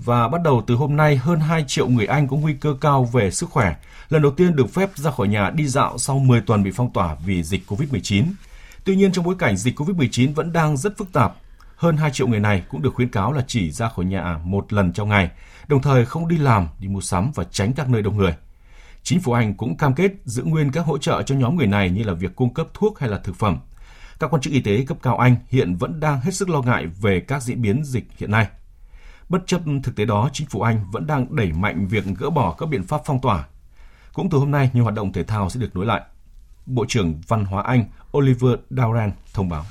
Và 0.04 0.28
bắt 0.28 0.42
đầu 0.42 0.62
từ 0.66 0.74
hôm 0.74 0.96
nay, 0.96 1.16
hơn 1.16 1.40
2 1.40 1.64
triệu 1.66 1.88
người 1.88 2.06
Anh 2.06 2.28
có 2.28 2.36
nguy 2.36 2.54
cơ 2.54 2.76
cao 2.80 3.04
về 3.04 3.30
sức 3.30 3.50
khỏe, 3.50 3.76
lần 4.08 4.22
đầu 4.22 4.32
tiên 4.32 4.56
được 4.56 4.74
phép 4.74 4.90
ra 4.94 5.10
khỏi 5.10 5.28
nhà 5.28 5.50
đi 5.50 5.66
dạo 5.66 5.98
sau 5.98 6.18
10 6.18 6.40
tuần 6.40 6.62
bị 6.62 6.70
phong 6.70 6.92
tỏa 6.92 7.16
vì 7.26 7.42
dịch 7.42 7.70
COVID-19. 7.70 8.24
Tuy 8.84 8.96
nhiên, 8.96 9.12
trong 9.12 9.24
bối 9.24 9.34
cảnh 9.38 9.56
dịch 9.56 9.78
COVID-19 9.78 10.34
vẫn 10.34 10.52
đang 10.52 10.76
rất 10.76 10.98
phức 10.98 11.12
tạp, 11.12 11.36
hơn 11.76 11.96
2 11.96 12.10
triệu 12.10 12.26
người 12.26 12.40
này 12.40 12.62
cũng 12.68 12.82
được 12.82 12.94
khuyến 12.94 13.08
cáo 13.08 13.32
là 13.32 13.44
chỉ 13.46 13.70
ra 13.70 13.88
khỏi 13.88 14.04
nhà 14.04 14.38
một 14.44 14.72
lần 14.72 14.92
trong 14.92 15.08
ngày, 15.08 15.30
đồng 15.68 15.82
thời 15.82 16.06
không 16.06 16.28
đi 16.28 16.36
làm, 16.36 16.68
đi 16.80 16.88
mua 16.88 17.00
sắm 17.00 17.30
và 17.34 17.44
tránh 17.50 17.72
các 17.72 17.88
nơi 17.88 18.02
đông 18.02 18.16
người. 18.16 18.34
Chính 19.02 19.20
phủ 19.20 19.32
Anh 19.32 19.54
cũng 19.54 19.76
cam 19.76 19.94
kết 19.94 20.12
giữ 20.24 20.42
nguyên 20.42 20.72
các 20.72 20.86
hỗ 20.86 20.98
trợ 20.98 21.22
cho 21.22 21.34
nhóm 21.34 21.56
người 21.56 21.66
này 21.66 21.90
như 21.90 22.02
là 22.02 22.12
việc 22.12 22.36
cung 22.36 22.54
cấp 22.54 22.66
thuốc 22.74 22.98
hay 22.98 23.08
là 23.08 23.18
thực 23.18 23.36
phẩm. 23.36 23.58
Các 24.20 24.30
quan 24.30 24.42
chức 24.42 24.52
y 24.52 24.60
tế 24.60 24.84
cấp 24.88 24.98
cao 25.02 25.18
Anh 25.18 25.36
hiện 25.48 25.76
vẫn 25.76 26.00
đang 26.00 26.20
hết 26.20 26.34
sức 26.34 26.48
lo 26.48 26.62
ngại 26.62 26.86
về 27.00 27.20
các 27.20 27.42
diễn 27.42 27.62
biến 27.62 27.84
dịch 27.84 28.04
hiện 28.18 28.30
nay. 28.30 28.46
Bất 29.28 29.46
chấp 29.46 29.60
thực 29.82 29.96
tế 29.96 30.04
đó, 30.04 30.30
chính 30.32 30.46
phủ 30.46 30.60
Anh 30.60 30.84
vẫn 30.92 31.06
đang 31.06 31.36
đẩy 31.36 31.52
mạnh 31.52 31.86
việc 31.90 32.04
gỡ 32.18 32.30
bỏ 32.30 32.56
các 32.58 32.66
biện 32.66 32.82
pháp 32.82 33.00
phong 33.04 33.20
tỏa. 33.20 33.46
Cũng 34.12 34.30
từ 34.30 34.38
hôm 34.38 34.50
nay, 34.50 34.70
nhiều 34.72 34.84
hoạt 34.84 34.94
động 34.94 35.12
thể 35.12 35.24
thao 35.24 35.50
sẽ 35.50 35.60
được 35.60 35.76
nối 35.76 35.86
lại. 35.86 36.02
Bộ 36.66 36.84
trưởng 36.88 37.14
Văn 37.28 37.44
hóa 37.44 37.62
Anh 37.62 37.84
Oliver 38.16 38.52
Dowden 38.70 39.10
thông 39.34 39.48
báo. 39.48 39.64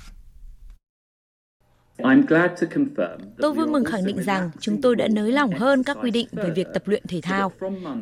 Tôi 3.37 3.53
vui 3.53 3.67
mừng 3.67 3.85
khẳng 3.85 4.05
định 4.05 4.23
rằng 4.23 4.51
chúng 4.59 4.81
tôi 4.81 4.95
đã 4.95 5.07
nới 5.07 5.31
lỏng 5.31 5.51
hơn 5.51 5.83
các 5.83 5.97
quy 6.01 6.11
định 6.11 6.27
về 6.31 6.49
việc 6.55 6.67
tập 6.73 6.83
luyện 6.85 7.03
thể 7.07 7.21
thao. 7.21 7.51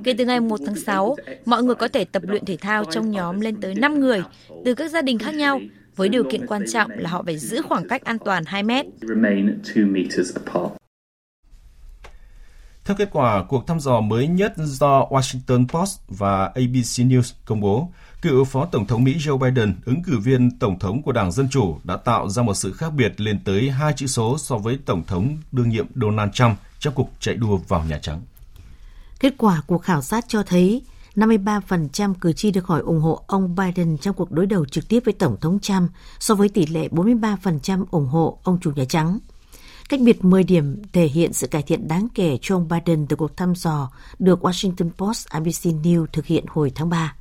Kể 0.04 0.14
từ 0.18 0.26
ngày 0.26 0.40
1 0.40 0.60
tháng 0.66 0.76
6, 0.76 1.16
mọi 1.46 1.64
người 1.64 1.76
có 1.76 1.88
thể 1.88 2.06
tập 2.06 2.24
luyện 2.26 2.46
thể 2.46 2.58
thao 2.58 2.86
trong 2.86 3.12
nhóm 3.12 3.40
lên 3.40 3.62
tới 3.62 3.76
5 3.76 4.00
người 4.00 4.24
từ 4.66 4.74
các 4.74 4.92
gia 4.92 5.02
đình 5.02 5.20
khác 5.20 5.36
nhau, 5.36 5.60
với 5.96 6.10
điều 6.10 6.24
kiện 6.32 6.48
quan 6.48 6.62
trọng 6.74 6.92
là 6.92 7.10
họ 7.10 7.24
phải 7.24 7.38
giữ 7.38 7.62
khoảng 7.62 7.88
cách 7.88 8.04
an 8.04 8.18
toàn 8.26 8.44
2 8.46 8.64
mét. 8.64 8.86
Theo 12.86 12.96
kết 12.98 13.10
quả 13.12 13.44
cuộc 13.50 13.68
thăm 13.68 13.80
dò 13.80 14.02
mới 14.02 14.28
nhất 14.28 14.54
do 14.58 15.08
Washington 15.10 15.68
Post 15.68 16.00
và 16.08 16.46
ABC 16.46 16.98
News 16.98 17.34
công 17.46 17.62
bố, 17.62 17.90
cựu 18.22 18.44
Phó 18.44 18.66
Tổng 18.66 18.86
thống 18.86 19.04
Mỹ 19.04 19.18
Joe 19.18 19.38
Biden, 19.38 19.76
ứng 19.86 20.04
cử 20.04 20.20
viên 20.20 20.60
Tổng 20.60 20.80
thống 20.80 21.02
của 21.02 21.12
Đảng 21.12 21.32
Dân 21.32 21.50
Chủ, 21.50 21.78
đã 21.84 21.98
tạo 21.98 22.30
ra 22.30 22.44
một 22.44 22.54
sự 22.54 22.74
khác 22.74 22.94
biệt 22.94 23.22
lên 23.22 23.40
tới 23.44 23.70
hai 23.70 23.94
chữ 23.94 24.08
số 24.08 24.38
so 24.38 24.58
với 24.58 24.80
Tổng 24.86 25.04
thống 25.08 25.38
đương 25.52 25.70
nhiệm 25.70 25.86
Donald 25.96 26.32
Trump 26.34 26.58
trong 26.80 26.94
cuộc 26.94 27.10
chạy 27.20 27.36
đua 27.36 27.58
vào 27.58 27.84
Nhà 27.90 28.00
Trắng. 28.02 28.22
Kết 29.20 29.34
quả 29.38 29.62
cuộc 29.68 29.84
khảo 29.84 30.02
sát 30.02 30.26
cho 30.28 30.44
thấy 30.44 30.82
53% 31.16 32.14
cử 32.14 32.34
tri 32.34 32.52
được 32.52 32.66
hỏi 32.66 32.82
ủng 32.82 33.02
hộ 33.02 33.24
ông 33.28 33.56
Biden 33.56 33.98
trong 33.98 34.16
cuộc 34.16 34.32
đối 34.32 34.46
đầu 34.46 34.66
trực 34.66 34.88
tiếp 34.88 35.00
với 35.06 35.14
Tổng 35.14 35.38
thống 35.42 35.60
Trump 35.60 35.92
so 36.20 36.36
với 36.36 36.50
tỷ 36.50 36.66
lệ 36.66 36.88
43% 36.88 37.86
ủng 37.92 38.08
hộ 38.08 38.40
ông 38.44 38.60
chủ 38.62 38.72
Nhà 38.76 38.86
Trắng. 38.86 39.20
Cách 39.94 40.02
biệt 40.02 40.26
10 40.26 40.44
điểm 40.44 40.82
thể 40.94 41.06
hiện 41.06 41.34
sự 41.34 41.48
cải 41.48 41.62
thiện 41.62 41.88
đáng 41.88 42.08
kể 42.16 42.38
cho 42.42 42.56
ông 42.56 42.68
Biden 42.68 43.08
từ 43.08 43.16
cuộc 43.16 43.38
thăm 43.38 43.56
dò 43.56 43.92
được 44.20 44.46
Washington 44.46 44.90
Post 44.98 45.28
ABC 45.28 45.64
News 45.64 46.06
thực 46.06 46.26
hiện 46.26 46.46
hồi 46.48 46.72
tháng 46.76 46.90
3. 46.90 47.16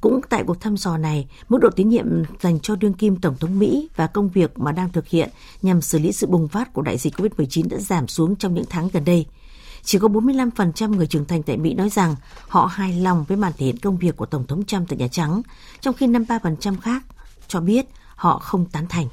Cũng 0.00 0.20
tại 0.28 0.44
cuộc 0.46 0.60
thăm 0.60 0.76
dò 0.76 0.96
này, 0.96 1.28
mức 1.48 1.58
độ 1.60 1.70
tín 1.70 1.88
nhiệm 1.88 2.06
dành 2.40 2.60
cho 2.60 2.76
đương 2.76 2.92
kim 2.92 3.16
Tổng 3.16 3.36
thống 3.40 3.58
Mỹ 3.58 3.88
và 3.96 4.06
công 4.06 4.28
việc 4.28 4.58
mà 4.58 4.72
đang 4.72 4.92
thực 4.92 5.08
hiện 5.08 5.30
nhằm 5.62 5.80
xử 5.80 5.98
lý 5.98 6.12
sự 6.12 6.26
bùng 6.26 6.48
phát 6.48 6.72
của 6.72 6.82
đại 6.82 6.98
dịch 6.98 7.14
COVID-19 7.14 7.68
đã 7.68 7.78
giảm 7.78 8.08
xuống 8.08 8.36
trong 8.36 8.54
những 8.54 8.66
tháng 8.70 8.88
gần 8.92 9.04
đây. 9.04 9.26
Chỉ 9.82 9.98
có 9.98 10.08
45% 10.08 10.94
người 10.94 11.06
trưởng 11.06 11.24
thành 11.24 11.42
tại 11.42 11.56
Mỹ 11.56 11.74
nói 11.74 11.88
rằng 11.88 12.14
họ 12.48 12.66
hài 12.66 12.92
lòng 13.00 13.24
với 13.28 13.36
màn 13.36 13.52
thể 13.58 13.66
hiện 13.66 13.78
công 13.78 13.98
việc 13.98 14.16
của 14.16 14.26
Tổng 14.26 14.46
thống 14.46 14.64
Trump 14.64 14.88
tại 14.88 14.98
Nhà 14.98 15.08
Trắng, 15.08 15.42
trong 15.80 15.94
khi 15.94 16.06
53% 16.06 16.76
khác 16.80 17.04
cho 17.48 17.60
biết 17.60 17.86
họ 18.14 18.38
không 18.38 18.66
tán 18.66 18.86
thành. 18.88 19.08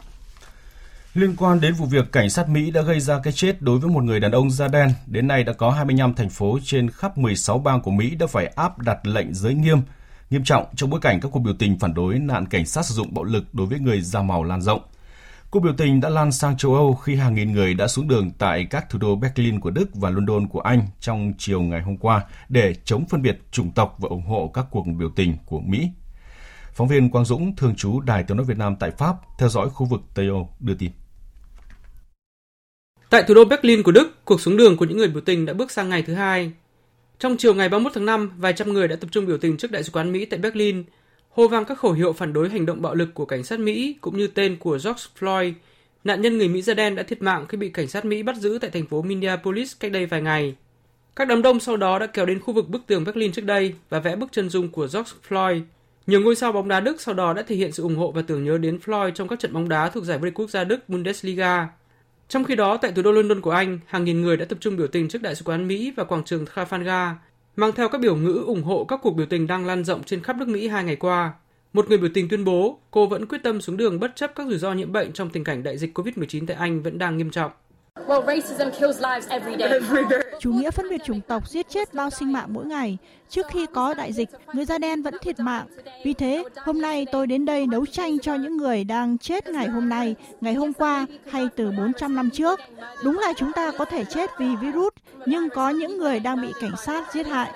Liên 1.14 1.36
quan 1.36 1.62
đến 1.62 1.74
vụ 1.74 1.86
việc 1.86 2.12
cảnh 2.12 2.30
sát 2.30 2.50
Mỹ 2.50 2.72
đã 2.72 2.82
gây 2.82 3.00
ra 3.00 3.20
cái 3.24 3.34
chết 3.34 3.62
đối 3.62 3.80
với 3.80 3.90
một 3.90 4.04
người 4.04 4.20
đàn 4.20 4.32
ông 4.32 4.52
da 4.52 4.68
đen, 4.68 4.90
đến 5.06 5.28
nay 5.28 5.44
đã 5.44 5.54
có 5.54 5.72
25 5.72 6.14
thành 6.14 6.30
phố 6.30 6.60
trên 6.64 6.90
khắp 6.90 7.18
16 7.18 7.60
bang 7.60 7.82
của 7.82 7.92
Mỹ 7.92 8.16
đã 8.16 8.28
phải 8.28 8.46
áp 8.46 8.80
đặt 8.80 9.08
lệnh 9.08 9.34
giới 9.34 9.54
nghiêm, 9.54 9.82
nghiêm 10.30 10.44
trọng 10.44 10.66
trong 10.76 10.90
bối 10.90 11.00
cảnh 11.00 11.20
các 11.20 11.30
cuộc 11.32 11.40
biểu 11.40 11.54
tình 11.60 11.80
phản 11.80 11.94
đối 11.94 12.20
nạn 12.20 12.46
cảnh 12.46 12.66
sát 12.66 12.86
sử 12.86 12.94
dụng 12.94 13.14
bạo 13.14 13.24
lực 13.24 13.54
đối 13.54 13.68
với 13.68 13.80
người 13.80 14.02
da 14.02 14.22
màu 14.22 14.44
lan 14.44 14.62
rộng. 14.62 14.82
Cuộc 15.50 15.60
biểu 15.60 15.74
tình 15.78 16.02
đã 16.02 16.10
lan 16.10 16.32
sang 16.32 16.58
châu 16.58 16.76
Âu 16.76 16.96
khi 16.96 17.16
hàng 17.16 17.34
nghìn 17.34 17.52
người 17.52 17.74
đã 17.74 17.88
xuống 17.88 18.08
đường 18.08 18.32
tại 18.32 18.66
các 18.70 18.90
thủ 18.90 19.00
đô 19.00 19.16
Berlin 19.16 19.60
của 19.60 19.70
Đức 19.70 19.90
và 19.94 20.10
London 20.10 20.48
của 20.48 20.62
Anh 20.62 20.82
trong 21.00 21.34
chiều 21.38 21.62
ngày 21.62 21.82
hôm 21.82 21.98
qua 21.98 22.26
để 22.50 22.76
chống 22.86 23.06
phân 23.06 23.22
biệt 23.22 23.40
chủng 23.52 23.72
tộc 23.72 23.96
và 24.00 24.10
ủng 24.10 24.26
hộ 24.26 24.52
các 24.54 24.66
cuộc 24.72 24.88
biểu 24.88 25.10
tình 25.16 25.38
của 25.46 25.60
Mỹ. 25.60 25.90
Phóng 26.74 26.88
viên 26.88 27.10
Quang 27.10 27.26
Dũng, 27.26 27.56
thường 27.56 27.76
trú 27.76 28.00
Đài 28.00 28.24
tiếng 28.24 28.38
nói 28.38 28.46
Việt 28.46 28.58
Nam 28.58 28.76
tại 28.76 28.92
Pháp, 28.92 29.16
theo 29.38 29.50
dõi 29.50 29.70
khu 29.70 29.86
vực 29.86 30.02
Tây 30.14 30.28
Âu 30.28 30.50
đưa 30.60 30.74
tin. 30.74 30.92
Tại 33.12 33.24
thủ 33.24 33.34
đô 33.34 33.46
Berlin 33.46 33.84
của 33.84 33.92
Đức, 33.92 34.26
cuộc 34.26 34.42
xuống 34.42 34.58
đường 34.58 34.78
của 34.78 34.86
những 34.86 34.98
người 34.98 35.08
biểu 35.08 35.22
tình 35.22 35.46
đã 35.46 35.54
bước 35.54 35.72
sang 35.72 35.90
ngày 35.90 36.02
thứ 36.02 36.14
hai. 36.14 36.52
Trong 37.20 37.38
chiều 37.38 37.54
ngày 37.54 37.70
31 37.70 37.92
tháng 37.94 38.06
5, 38.06 38.32
vài 38.38 38.54
trăm 38.54 38.74
người 38.74 38.88
đã 38.88 38.96
tập 38.96 39.08
trung 39.12 39.26
biểu 39.26 39.38
tình 39.38 39.58
trước 39.58 39.72
đại 39.72 39.84
sứ 39.84 39.92
quán 39.92 40.12
Mỹ 40.12 40.26
tại 40.26 40.40
Berlin, 40.40 40.84
hô 41.30 41.48
vang 41.48 41.66
các 41.66 41.80
khẩu 41.80 41.92
hiệu 41.92 42.14
phản 42.14 42.34
đối 42.34 42.50
hành 42.50 42.66
động 42.66 42.82
bạo 42.82 42.96
lực 42.96 43.10
của 43.14 43.26
cảnh 43.26 43.44
sát 43.44 43.60
Mỹ 43.60 43.96
cũng 44.02 44.18
như 44.18 44.28
tên 44.28 44.58
của 44.60 44.72
George 44.72 45.04
Floyd, 45.20 45.54
nạn 46.04 46.22
nhân 46.22 46.38
người 46.38 46.48
Mỹ 46.48 46.62
da 46.62 46.74
đen 46.74 46.96
đã 46.96 47.04
thiệt 47.04 47.22
mạng 47.22 47.46
khi 47.50 47.58
bị 47.58 47.70
cảnh 47.70 47.88
sát 47.88 48.06
Mỹ 48.06 48.24
bắt 48.24 48.36
giữ 48.36 48.58
tại 48.62 48.70
thành 48.70 48.88
phố 48.88 49.02
Minneapolis 49.02 49.76
cách 49.80 49.92
đây 49.92 50.06
vài 50.06 50.22
ngày. 50.22 50.56
Các 51.16 51.28
đám 51.28 51.42
đông 51.42 51.60
sau 51.60 51.78
đó 51.78 52.00
đã 52.00 52.06
kéo 52.08 52.26
đến 52.26 52.40
khu 52.40 52.54
vực 52.54 52.70
bức 52.70 52.82
tường 52.88 53.04
Berlin 53.04 53.32
trước 53.32 53.46
đây 53.46 53.74
và 53.90 54.00
vẽ 54.00 54.16
bức 54.16 54.32
chân 54.32 54.50
dung 54.50 54.70
của 54.70 54.88
George 54.94 55.12
Floyd. 55.30 55.62
Nhiều 56.08 56.22
ngôi 56.22 56.36
sao 56.36 56.52
bóng 56.52 56.68
đá 56.68 56.80
Đức 56.80 57.02
sau 57.02 57.16
đó 57.16 57.34
đã 57.34 57.44
thể 57.48 57.56
hiện 57.56 57.72
sự 57.72 57.84
ủng 57.84 57.96
hộ 57.96 58.12
và 58.12 58.22
tưởng 58.22 58.44
nhớ 58.44 58.58
đến 58.58 58.80
Floyd 58.86 59.12
trong 59.12 59.28
các 59.28 59.40
trận 59.40 59.54
bóng 59.54 59.70
đá 59.70 59.90
thuộc 59.90 60.04
giải 60.04 60.18
vô 60.18 60.26
địch 60.26 60.34
quốc 60.34 60.50
gia 60.50 60.64
Đức 60.64 60.90
Bundesliga. 60.90 61.68
Trong 62.32 62.44
khi 62.44 62.56
đó, 62.56 62.78
tại 62.78 62.92
thủ 62.92 63.02
đô 63.02 63.12
London 63.12 63.42
của 63.42 63.52
Anh, 63.52 63.80
hàng 63.86 64.04
nghìn 64.04 64.22
người 64.22 64.38
đã 64.38 64.46
tập 64.46 64.58
trung 64.62 64.78
biểu 64.78 64.88
tình 64.88 65.08
trước 65.08 65.22
đại 65.22 65.36
sứ 65.36 65.44
quán 65.46 65.68
Mỹ 65.68 65.94
và 65.98 66.04
quảng 66.04 66.24
trường 66.24 66.46
Trafalgar, 66.46 67.14
mang 67.56 67.72
theo 67.72 67.90
các 67.90 68.02
biểu 68.02 68.16
ngữ 68.16 68.44
ủng 68.48 68.64
hộ 68.64 68.84
các 68.84 69.00
cuộc 69.04 69.12
biểu 69.12 69.26
tình 69.26 69.48
đang 69.48 69.66
lan 69.66 69.84
rộng 69.84 70.04
trên 70.04 70.24
khắp 70.24 70.38
nước 70.38 70.48
Mỹ 70.48 70.68
hai 70.68 70.84
ngày 70.84 70.96
qua. 70.96 71.34
Một 71.74 71.90
người 71.90 71.98
biểu 71.98 72.10
tình 72.14 72.30
tuyên 72.30 72.46
bố 72.46 72.80
cô 72.92 73.08
vẫn 73.08 73.26
quyết 73.26 73.38
tâm 73.44 73.62
xuống 73.62 73.78
đường 73.78 74.00
bất 74.00 74.16
chấp 74.16 74.32
các 74.36 74.48
rủi 74.48 74.58
ro 74.58 74.74
nhiễm 74.74 74.92
bệnh 74.92 75.12
trong 75.12 75.30
tình 75.30 75.44
cảnh 75.44 75.64
đại 75.64 75.78
dịch 75.78 75.98
COVID-19 75.98 76.46
tại 76.48 76.58
Anh 76.58 76.84
vẫn 76.84 76.98
đang 76.98 77.18
nghiêm 77.18 77.30
trọng. 77.30 77.52
Chủ 80.40 80.52
nghĩa 80.54 80.72
phân 80.72 80.90
biệt 80.90 81.02
chủng 81.06 81.22
tộc 81.22 81.50
giết 81.50 81.70
chết 81.70 81.94
bao 81.94 82.10
sinh 82.10 82.32
mạng 82.32 82.48
mỗi 82.50 82.66
ngày. 82.66 82.98
Trước 83.30 83.48
khi 83.50 83.66
có 83.74 83.94
đại 83.94 84.14
dịch, 84.14 84.30
người 84.54 84.66
da 84.66 84.78
đen 84.78 85.02
vẫn 85.02 85.14
thiệt 85.22 85.40
mạng. 85.40 85.66
Vì 86.04 86.14
thế, 86.14 86.44
hôm 86.58 86.82
nay 86.82 87.06
tôi 87.12 87.28
đến 87.28 87.46
đây 87.46 87.66
đấu 87.68 87.86
tranh 87.86 88.20
cho 88.20 88.36
những 88.36 88.58
người 88.58 88.84
đang 88.84 89.18
chết 89.18 89.48
ngày 89.48 89.68
hôm 89.68 89.90
nay, 89.90 90.16
ngày 90.42 90.54
hôm 90.54 90.74
qua 90.74 91.06
hay 91.32 91.48
từ 91.56 91.72
400 91.78 92.16
năm 92.16 92.30
trước. 92.30 92.60
Đúng 93.04 93.20
là 93.20 93.34
chúng 93.38 93.54
ta 93.54 93.72
có 93.78 93.86
thể 93.86 94.06
chết 94.06 94.30
vì 94.40 94.56
virus, 94.62 94.94
nhưng 95.26 95.50
có 95.50 95.70
những 95.70 95.98
người 95.98 96.20
đang 96.20 96.42
bị 96.42 96.54
cảnh 96.62 96.78
sát 96.86 97.14
giết 97.14 97.28
hại. 97.28 97.52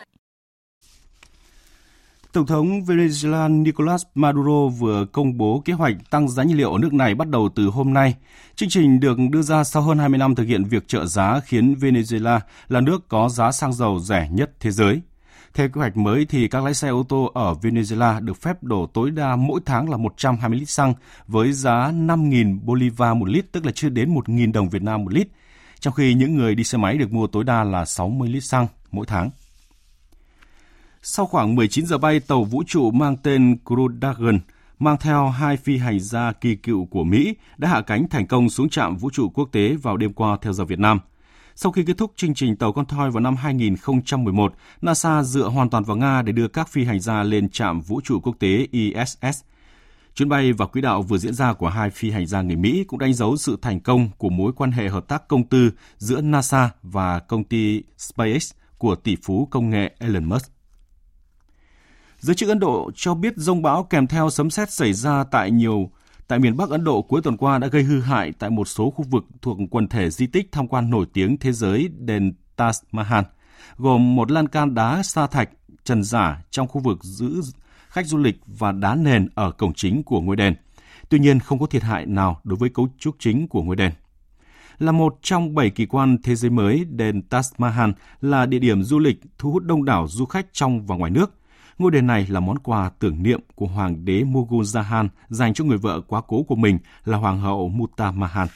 Tổng 2.35 2.45
thống 2.45 2.81
Venezuela 2.81 3.63
Nicolas 3.63 4.03
Maduro 4.15 4.67
vừa 4.67 5.05
công 5.05 5.37
bố 5.37 5.61
kế 5.65 5.73
hoạch 5.73 5.95
tăng 6.09 6.29
giá 6.29 6.43
nhiên 6.43 6.57
liệu 6.57 6.71
ở 6.71 6.79
nước 6.79 6.93
này 6.93 7.15
bắt 7.15 7.27
đầu 7.27 7.49
từ 7.55 7.67
hôm 7.67 7.93
nay. 7.93 8.15
Chương 8.55 8.69
trình 8.69 8.99
được 8.99 9.17
đưa 9.29 9.41
ra 9.41 9.63
sau 9.63 9.81
hơn 9.81 9.97
20 9.97 10.17
năm 10.17 10.35
thực 10.35 10.43
hiện 10.43 10.63
việc 10.63 10.87
trợ 10.87 11.05
giá 11.05 11.39
khiến 11.45 11.73
Venezuela 11.73 12.39
là 12.67 12.81
nước 12.81 13.09
có 13.09 13.29
giá 13.29 13.51
xăng 13.51 13.73
dầu 13.73 13.99
rẻ 13.99 14.29
nhất 14.31 14.51
thế 14.59 14.71
giới. 14.71 15.01
Theo 15.53 15.69
kế 15.69 15.79
hoạch 15.79 15.97
mới 15.97 16.25
thì 16.25 16.47
các 16.47 16.63
lái 16.63 16.73
xe 16.73 16.89
ô 16.89 17.03
tô 17.09 17.31
ở 17.33 17.53
Venezuela 17.61 18.25
được 18.25 18.41
phép 18.41 18.63
đổ 18.63 18.85
tối 18.93 19.11
đa 19.11 19.35
mỗi 19.35 19.59
tháng 19.65 19.89
là 19.89 19.97
120 19.97 20.59
lít 20.59 20.69
xăng 20.69 20.93
với 21.27 21.53
giá 21.53 21.91
5.000 21.91 22.59
bolivar 22.63 23.17
một 23.17 23.29
lít, 23.29 23.51
tức 23.51 23.65
là 23.65 23.71
chưa 23.75 23.89
đến 23.89 24.13
1.000 24.13 24.51
đồng 24.51 24.69
Việt 24.69 24.81
Nam 24.81 25.03
một 25.03 25.13
lít, 25.13 25.27
trong 25.79 25.93
khi 25.93 26.13
những 26.13 26.35
người 26.35 26.55
đi 26.55 26.63
xe 26.63 26.77
máy 26.77 26.97
được 26.97 27.11
mua 27.11 27.27
tối 27.27 27.43
đa 27.43 27.63
là 27.63 27.85
60 27.85 28.29
lít 28.29 28.43
xăng 28.43 28.67
mỗi 28.91 29.05
tháng. 29.05 29.29
Sau 31.07 31.25
khoảng 31.25 31.55
19 31.55 31.85
giờ 31.85 31.97
bay, 31.97 32.19
tàu 32.19 32.43
vũ 32.43 32.63
trụ 32.67 32.91
mang 32.91 33.17
tên 33.17 33.57
Crew 33.65 33.99
Dragon 33.99 34.39
mang 34.79 34.97
theo 34.99 35.29
hai 35.29 35.57
phi 35.57 35.77
hành 35.77 35.99
gia 35.99 36.31
kỳ 36.31 36.55
cựu 36.55 36.85
của 36.85 37.03
Mỹ 37.03 37.35
đã 37.57 37.69
hạ 37.69 37.81
cánh 37.81 38.09
thành 38.09 38.27
công 38.27 38.49
xuống 38.49 38.69
trạm 38.69 38.97
vũ 38.97 39.09
trụ 39.09 39.29
quốc 39.29 39.49
tế 39.51 39.75
vào 39.81 39.97
đêm 39.97 40.13
qua 40.13 40.37
theo 40.41 40.53
giờ 40.53 40.65
Việt 40.65 40.79
Nam. 40.79 40.99
Sau 41.55 41.71
khi 41.71 41.83
kết 41.83 41.97
thúc 41.97 42.11
chương 42.15 42.33
trình 42.33 42.55
tàu 42.55 42.73
con 42.73 42.85
thoi 42.85 43.11
vào 43.11 43.21
năm 43.21 43.35
2011, 43.35 44.53
NASA 44.81 45.23
dựa 45.23 45.47
hoàn 45.47 45.69
toàn 45.69 45.83
vào 45.83 45.97
Nga 45.97 46.21
để 46.21 46.31
đưa 46.31 46.47
các 46.47 46.69
phi 46.69 46.83
hành 46.83 46.99
gia 46.99 47.23
lên 47.23 47.49
trạm 47.49 47.81
vũ 47.81 48.01
trụ 48.03 48.19
quốc 48.19 48.35
tế 48.39 48.67
ISS. 48.71 49.43
Chuyến 50.15 50.29
bay 50.29 50.53
và 50.53 50.65
quỹ 50.65 50.81
đạo 50.81 51.01
vừa 51.01 51.17
diễn 51.17 51.33
ra 51.33 51.53
của 51.53 51.69
hai 51.69 51.89
phi 51.89 52.11
hành 52.11 52.25
gia 52.25 52.41
người 52.41 52.55
Mỹ 52.55 52.83
cũng 52.87 52.99
đánh 52.99 53.13
dấu 53.13 53.37
sự 53.37 53.57
thành 53.61 53.79
công 53.79 54.09
của 54.17 54.29
mối 54.29 54.53
quan 54.55 54.71
hệ 54.71 54.89
hợp 54.89 55.07
tác 55.07 55.27
công 55.27 55.43
tư 55.43 55.71
giữa 55.97 56.21
NASA 56.21 56.69
và 56.83 57.19
công 57.19 57.43
ty 57.43 57.83
SpaceX 57.97 58.51
của 58.77 58.95
tỷ 58.95 59.15
phú 59.23 59.47
công 59.51 59.69
nghệ 59.69 59.95
Elon 59.99 60.23
Musk. 60.23 60.54
Giới 62.25 62.35
chức 62.35 62.49
Ấn 62.49 62.59
Độ 62.59 62.91
cho 62.95 63.15
biết 63.15 63.33
rông 63.37 63.61
bão 63.61 63.83
kèm 63.83 64.07
theo 64.07 64.29
sấm 64.29 64.49
sét 64.49 64.71
xảy 64.71 64.93
ra 64.93 65.23
tại 65.23 65.51
nhiều 65.51 65.89
tại 66.27 66.39
miền 66.39 66.57
Bắc 66.57 66.69
Ấn 66.69 66.83
Độ 66.83 67.01
cuối 67.01 67.21
tuần 67.21 67.37
qua 67.37 67.57
đã 67.57 67.67
gây 67.67 67.83
hư 67.83 68.01
hại 68.01 68.31
tại 68.39 68.49
một 68.49 68.67
số 68.67 68.89
khu 68.89 69.05
vực 69.09 69.25
thuộc 69.41 69.57
quần 69.71 69.87
thể 69.87 70.09
di 70.09 70.27
tích 70.27 70.51
tham 70.51 70.67
quan 70.67 70.89
nổi 70.89 71.05
tiếng 71.13 71.37
thế 71.37 71.51
giới 71.51 71.89
đền 71.97 72.33
Taj 72.57 72.71
Mahal, 72.91 73.23
gồm 73.77 74.15
một 74.15 74.31
lan 74.31 74.47
can 74.47 74.73
đá 74.73 75.03
sa 75.03 75.27
thạch 75.27 75.49
trần 75.83 76.03
giả 76.03 76.43
trong 76.51 76.67
khu 76.67 76.81
vực 76.81 77.03
giữ 77.03 77.41
khách 77.89 78.05
du 78.05 78.17
lịch 78.17 78.35
và 78.45 78.71
đá 78.71 78.95
nền 78.95 79.29
ở 79.35 79.51
cổng 79.51 79.73
chính 79.73 80.03
của 80.03 80.21
ngôi 80.21 80.35
đền. 80.35 80.55
Tuy 81.09 81.19
nhiên 81.19 81.39
không 81.39 81.59
có 81.59 81.65
thiệt 81.65 81.83
hại 81.83 82.05
nào 82.05 82.39
đối 82.43 82.57
với 82.57 82.69
cấu 82.69 82.89
trúc 82.99 83.15
chính 83.19 83.47
của 83.47 83.63
ngôi 83.63 83.75
đền. 83.75 83.91
Là 84.79 84.91
một 84.91 85.17
trong 85.21 85.55
bảy 85.55 85.69
kỳ 85.69 85.85
quan 85.85 86.17
thế 86.23 86.35
giới 86.35 86.51
mới, 86.51 86.85
đền 86.89 87.21
Taj 87.29 87.51
Mahal 87.57 87.89
là 88.21 88.45
địa 88.45 88.59
điểm 88.59 88.83
du 88.83 88.99
lịch 88.99 89.19
thu 89.37 89.51
hút 89.51 89.63
đông 89.63 89.85
đảo 89.85 90.07
du 90.09 90.25
khách 90.25 90.47
trong 90.53 90.85
và 90.85 90.95
ngoài 90.95 91.11
nước– 91.11 91.31
Ngôi 91.77 91.91
đền 91.91 92.07
này 92.07 92.27
là 92.29 92.39
món 92.39 92.59
quà 92.59 92.89
tưởng 92.99 93.23
niệm 93.23 93.39
của 93.55 93.67
Hoàng 93.67 94.05
đế 94.05 94.23
Mughal 94.23 94.61
Jahan 94.61 95.07
dành 95.29 95.53
cho 95.53 95.63
người 95.63 95.77
vợ 95.77 96.01
quá 96.01 96.21
cố 96.27 96.43
của 96.43 96.55
mình 96.55 96.77
là 97.05 97.17
Hoàng 97.17 97.39
hậu 97.39 97.69
Muta 97.69 98.11
Mahan. 98.11 98.47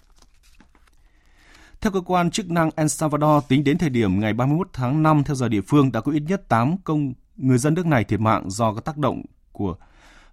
Theo 1.81 1.91
cơ 1.91 2.01
quan 2.01 2.31
chức 2.31 2.51
năng 2.51 2.69
El 2.75 2.87
Salvador, 2.87 3.43
tính 3.47 3.63
đến 3.63 3.77
thời 3.77 3.89
điểm 3.89 4.19
ngày 4.19 4.33
31 4.33 4.69
tháng 4.73 5.03
5 5.03 5.23
theo 5.23 5.35
giờ 5.35 5.49
địa 5.49 5.61
phương 5.61 5.91
đã 5.91 6.01
có 6.01 6.11
ít 6.11 6.23
nhất 6.27 6.49
8 6.49 6.77
công 6.77 7.13
người 7.35 7.57
dân 7.57 7.73
nước 7.73 7.85
này 7.85 8.03
thiệt 8.03 8.19
mạng 8.19 8.49
do 8.49 8.73
các 8.73 8.85
tác 8.85 8.97
động 8.97 9.21
của 9.51 9.75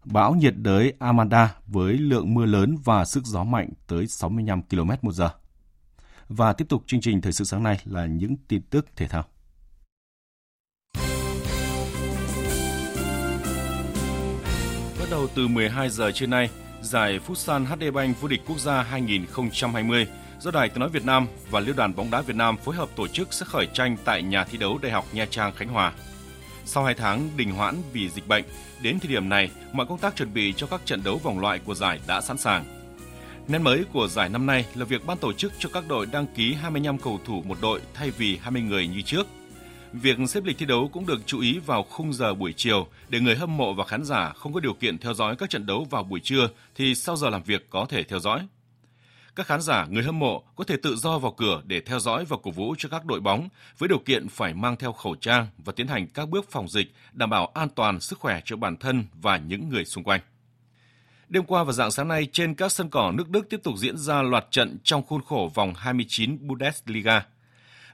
bão 0.04 0.34
nhiệt 0.34 0.54
đới 0.56 0.92
Amanda 0.98 1.54
với 1.66 1.92
lượng 1.92 2.34
mưa 2.34 2.46
lớn 2.46 2.76
và 2.84 3.04
sức 3.04 3.24
gió 3.24 3.44
mạnh 3.44 3.68
tới 3.86 4.06
65 4.06 4.62
km 4.62 4.90
một 5.02 5.12
giờ. 5.12 5.30
Và 6.28 6.52
tiếp 6.52 6.64
tục 6.68 6.82
chương 6.86 7.00
trình 7.00 7.20
thời 7.20 7.32
sự 7.32 7.44
sáng 7.44 7.62
nay 7.62 7.80
là 7.84 8.06
những 8.06 8.36
tin 8.48 8.62
tức 8.62 8.86
thể 8.96 9.08
thao. 9.08 9.24
Từ 15.34 15.48
12 15.48 15.90
giờ 15.90 16.12
trưa 16.12 16.26
nay, 16.26 16.50
giải 16.82 17.20
Futsal 17.26 17.64
HD 17.64 17.94
Bank 17.94 18.20
vô 18.20 18.28
địch 18.28 18.40
quốc 18.46 18.58
gia 18.58 18.82
2020 18.82 20.06
do 20.40 20.50
Đài 20.50 20.68
Tiếng 20.68 20.80
nói 20.80 20.88
Việt 20.88 21.04
Nam 21.04 21.26
và 21.50 21.60
Liên 21.60 21.76
đoàn 21.76 21.94
bóng 21.96 22.10
đá 22.10 22.20
Việt 22.20 22.36
Nam 22.36 22.56
phối 22.56 22.74
hợp 22.74 22.88
tổ 22.96 23.08
chức 23.08 23.32
sẽ 23.32 23.46
khởi 23.48 23.66
tranh 23.74 23.96
tại 24.04 24.22
nhà 24.22 24.44
thi 24.44 24.58
đấu 24.58 24.78
Đại 24.82 24.92
học 24.92 25.04
Nha 25.12 25.26
Trang 25.30 25.52
Khánh 25.56 25.68
Hòa. 25.68 25.92
Sau 26.64 26.84
2 26.84 26.94
tháng 26.94 27.28
đình 27.36 27.50
hoãn 27.50 27.76
vì 27.92 28.08
dịch 28.08 28.28
bệnh, 28.28 28.44
đến 28.82 28.98
thời 29.00 29.10
điểm 29.10 29.28
này, 29.28 29.50
mọi 29.72 29.86
công 29.86 29.98
tác 29.98 30.16
chuẩn 30.16 30.34
bị 30.34 30.52
cho 30.56 30.66
các 30.66 30.80
trận 30.84 31.04
đấu 31.04 31.20
vòng 31.22 31.40
loại 31.40 31.58
của 31.58 31.74
giải 31.74 32.00
đã 32.06 32.20
sẵn 32.20 32.38
sàng. 32.38 32.64
Nét 33.48 33.58
mới 33.58 33.84
của 33.92 34.08
giải 34.08 34.28
năm 34.28 34.46
nay 34.46 34.66
là 34.74 34.84
việc 34.84 35.06
ban 35.06 35.18
tổ 35.18 35.32
chức 35.32 35.52
cho 35.58 35.68
các 35.72 35.84
đội 35.88 36.06
đăng 36.06 36.26
ký 36.26 36.54
25 36.54 36.98
cầu 36.98 37.20
thủ 37.24 37.42
một 37.46 37.58
đội 37.62 37.80
thay 37.94 38.10
vì 38.10 38.38
20 38.42 38.62
người 38.62 38.86
như 38.86 39.02
trước– 39.02 39.26
Việc 40.02 40.16
xếp 40.28 40.44
lịch 40.44 40.58
thi 40.58 40.66
đấu 40.66 40.90
cũng 40.92 41.06
được 41.06 41.26
chú 41.26 41.40
ý 41.40 41.58
vào 41.58 41.82
khung 41.82 42.12
giờ 42.12 42.34
buổi 42.34 42.52
chiều 42.56 42.86
để 43.08 43.20
người 43.20 43.36
hâm 43.36 43.56
mộ 43.56 43.74
và 43.74 43.84
khán 43.84 44.04
giả 44.04 44.32
không 44.32 44.52
có 44.52 44.60
điều 44.60 44.74
kiện 44.74 44.98
theo 44.98 45.14
dõi 45.14 45.36
các 45.36 45.50
trận 45.50 45.66
đấu 45.66 45.86
vào 45.90 46.02
buổi 46.02 46.20
trưa 46.20 46.48
thì 46.74 46.94
sau 46.94 47.16
giờ 47.16 47.30
làm 47.30 47.42
việc 47.42 47.70
có 47.70 47.86
thể 47.88 48.02
theo 48.02 48.18
dõi. 48.18 48.46
Các 49.36 49.46
khán 49.46 49.60
giả, 49.60 49.86
người 49.90 50.02
hâm 50.02 50.18
mộ 50.18 50.42
có 50.56 50.64
thể 50.64 50.76
tự 50.82 50.96
do 50.96 51.18
vào 51.18 51.32
cửa 51.32 51.62
để 51.64 51.80
theo 51.80 52.00
dõi 52.00 52.24
và 52.24 52.36
cổ 52.42 52.50
vũ 52.50 52.74
cho 52.78 52.88
các 52.88 53.04
đội 53.04 53.20
bóng 53.20 53.48
với 53.78 53.88
điều 53.88 53.98
kiện 53.98 54.28
phải 54.28 54.54
mang 54.54 54.76
theo 54.76 54.92
khẩu 54.92 55.14
trang 55.14 55.46
và 55.58 55.72
tiến 55.76 55.86
hành 55.86 56.06
các 56.06 56.28
bước 56.28 56.50
phòng 56.50 56.68
dịch 56.68 56.92
đảm 57.12 57.30
bảo 57.30 57.46
an 57.46 57.68
toàn 57.68 58.00
sức 58.00 58.18
khỏe 58.18 58.40
cho 58.44 58.56
bản 58.56 58.76
thân 58.76 59.04
và 59.22 59.36
những 59.36 59.68
người 59.68 59.84
xung 59.84 60.04
quanh. 60.04 60.20
Đêm 61.28 61.44
qua 61.44 61.64
và 61.64 61.72
dạng 61.72 61.90
sáng 61.90 62.08
nay 62.08 62.26
trên 62.32 62.54
các 62.54 62.72
sân 62.72 62.90
cỏ 62.90 63.12
nước 63.12 63.28
Đức 63.30 63.48
tiếp 63.50 63.60
tục 63.62 63.74
diễn 63.78 63.98
ra 63.98 64.22
loạt 64.22 64.46
trận 64.50 64.78
trong 64.84 65.02
khuôn 65.02 65.22
khổ 65.22 65.50
vòng 65.54 65.74
29 65.76 66.46
Bundesliga. 66.46 67.26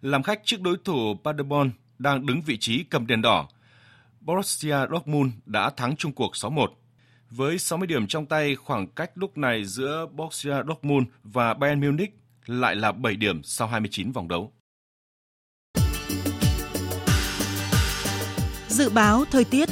Làm 0.00 0.22
khách 0.22 0.40
trước 0.44 0.60
đối 0.60 0.76
thủ 0.84 1.16
Paderborn 1.24 1.70
đang 1.98 2.26
đứng 2.26 2.42
vị 2.42 2.56
trí 2.58 2.84
cầm 2.84 3.06
đèn 3.06 3.22
đỏ. 3.22 3.48
Borussia 4.20 4.76
Dortmund 4.90 5.32
đã 5.46 5.70
thắng 5.70 5.96
chung 5.96 6.12
cuộc 6.12 6.32
6-1. 6.32 6.66
Với 7.30 7.58
60 7.58 7.86
điểm 7.86 8.06
trong 8.06 8.26
tay, 8.26 8.54
khoảng 8.56 8.86
cách 8.86 9.10
lúc 9.14 9.38
này 9.38 9.64
giữa 9.64 10.06
Borussia 10.12 10.54
Dortmund 10.68 11.06
và 11.22 11.54
Bayern 11.54 11.80
Munich 11.80 12.14
lại 12.46 12.76
là 12.76 12.92
7 12.92 13.16
điểm 13.16 13.42
sau 13.42 13.68
29 13.68 14.12
vòng 14.12 14.28
đấu. 14.28 14.52
Dự 18.68 18.90
báo 18.90 19.24
thời 19.30 19.44
tiết 19.44 19.68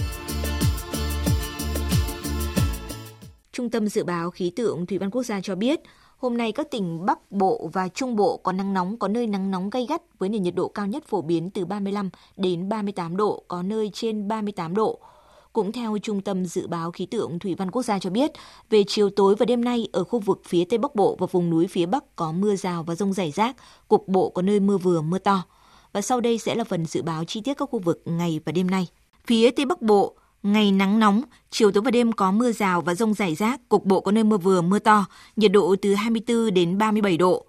Trung 3.53 3.71
tâm 3.71 3.89
Dự 3.89 4.05
báo 4.05 4.31
Khí 4.31 4.53
tượng 4.57 4.87
Thủy 4.87 4.99
văn 4.99 5.11
Quốc 5.11 5.23
gia 5.23 5.41
cho 5.41 5.55
biết, 5.55 5.81
hôm 6.21 6.37
nay 6.37 6.53
các 6.53 6.71
tỉnh 6.71 7.07
Bắc 7.07 7.33
Bộ 7.33 7.71
và 7.73 7.89
Trung 7.89 8.17
Bộ 8.17 8.37
có 8.37 8.53
nắng 8.53 8.75
nóng, 8.75 8.97
có 8.97 9.09
nơi 9.09 9.27
nắng 9.27 9.51
nóng 9.51 9.71
gay 9.71 9.87
gắt 9.89 10.03
với 10.19 10.29
nền 10.29 10.43
nhiệt 10.43 10.55
độ 10.55 10.69
cao 10.69 10.87
nhất 10.87 11.05
phổ 11.07 11.23
biến 11.23 11.51
từ 11.51 11.65
35 11.65 12.11
đến 12.37 12.69
38 12.69 13.17
độ, 13.17 13.43
có 13.49 13.63
nơi 13.63 13.91
trên 13.95 14.29
38 14.29 14.75
độ. 14.75 14.99
Cũng 15.53 15.73
theo 15.73 15.99
Trung 16.03 16.21
tâm 16.21 16.45
Dự 16.47 16.67
báo 16.67 16.91
Khí 16.91 17.07
tượng 17.07 17.39
Thủy 17.39 17.55
văn 17.55 17.71
Quốc 17.71 17.83
gia 17.83 17.99
cho 17.99 18.11
biết, 18.11 18.31
về 18.71 18.85
chiều 18.87 19.11
tối 19.11 19.35
và 19.35 19.47
đêm 19.47 19.65
nay 19.65 19.89
ở 19.93 20.05
khu 20.05 20.19
vực 20.19 20.43
phía 20.45 20.65
Tây 20.65 20.79
Bắc 20.79 20.95
Bộ 20.95 21.17
và 21.19 21.27
vùng 21.31 21.51
núi 21.51 21.67
phía 21.67 21.87
Bắc 21.87 22.17
có 22.17 22.33
mưa 22.33 22.57
rào 22.57 22.83
và 22.83 22.95
rông 22.95 23.13
rải 23.13 23.31
rác, 23.31 23.57
cục 23.89 24.09
bộ 24.09 24.29
có 24.31 24.43
nơi 24.43 24.61
mưa 24.61 24.79
vừa 24.79 25.01
mưa 25.01 25.19
to. 25.19 25.43
Và 25.93 26.01
sau 26.01 26.21
đây 26.21 26.39
sẽ 26.39 26.55
là 26.55 26.65
phần 26.65 26.87
dự 26.87 27.03
báo 27.03 27.25
chi 27.25 27.41
tiết 27.41 27.55
các 27.55 27.69
khu 27.71 27.79
vực 27.79 28.03
ngày 28.05 28.41
và 28.45 28.53
đêm 28.53 28.71
nay. 28.71 28.89
Phía 29.27 29.51
Tây 29.51 29.67
Bắc 29.67 29.83
Bộ, 29.83 30.15
ngày 30.43 30.73
nắng 30.73 30.99
nóng, 30.99 31.23
chiều 31.51 31.71
tối 31.71 31.83
và 31.83 31.91
đêm 31.91 32.13
có 32.13 32.31
mưa 32.33 32.53
rào 32.53 32.81
và 32.81 32.95
rông 32.95 33.15
rải 33.15 33.35
rác, 33.35 33.69
cục 33.69 33.85
bộ 33.85 34.01
có 34.01 34.13
nơi 34.13 34.25
mưa 34.25 34.39
vừa 34.39 34.63
mưa 34.63 34.79
to, 34.79 35.07
nhiệt 35.37 35.53
độ 35.53 35.77
từ 35.83 35.95
24 35.95 36.55
đến 36.55 36.79
37 36.79 37.17
độ. 37.17 37.45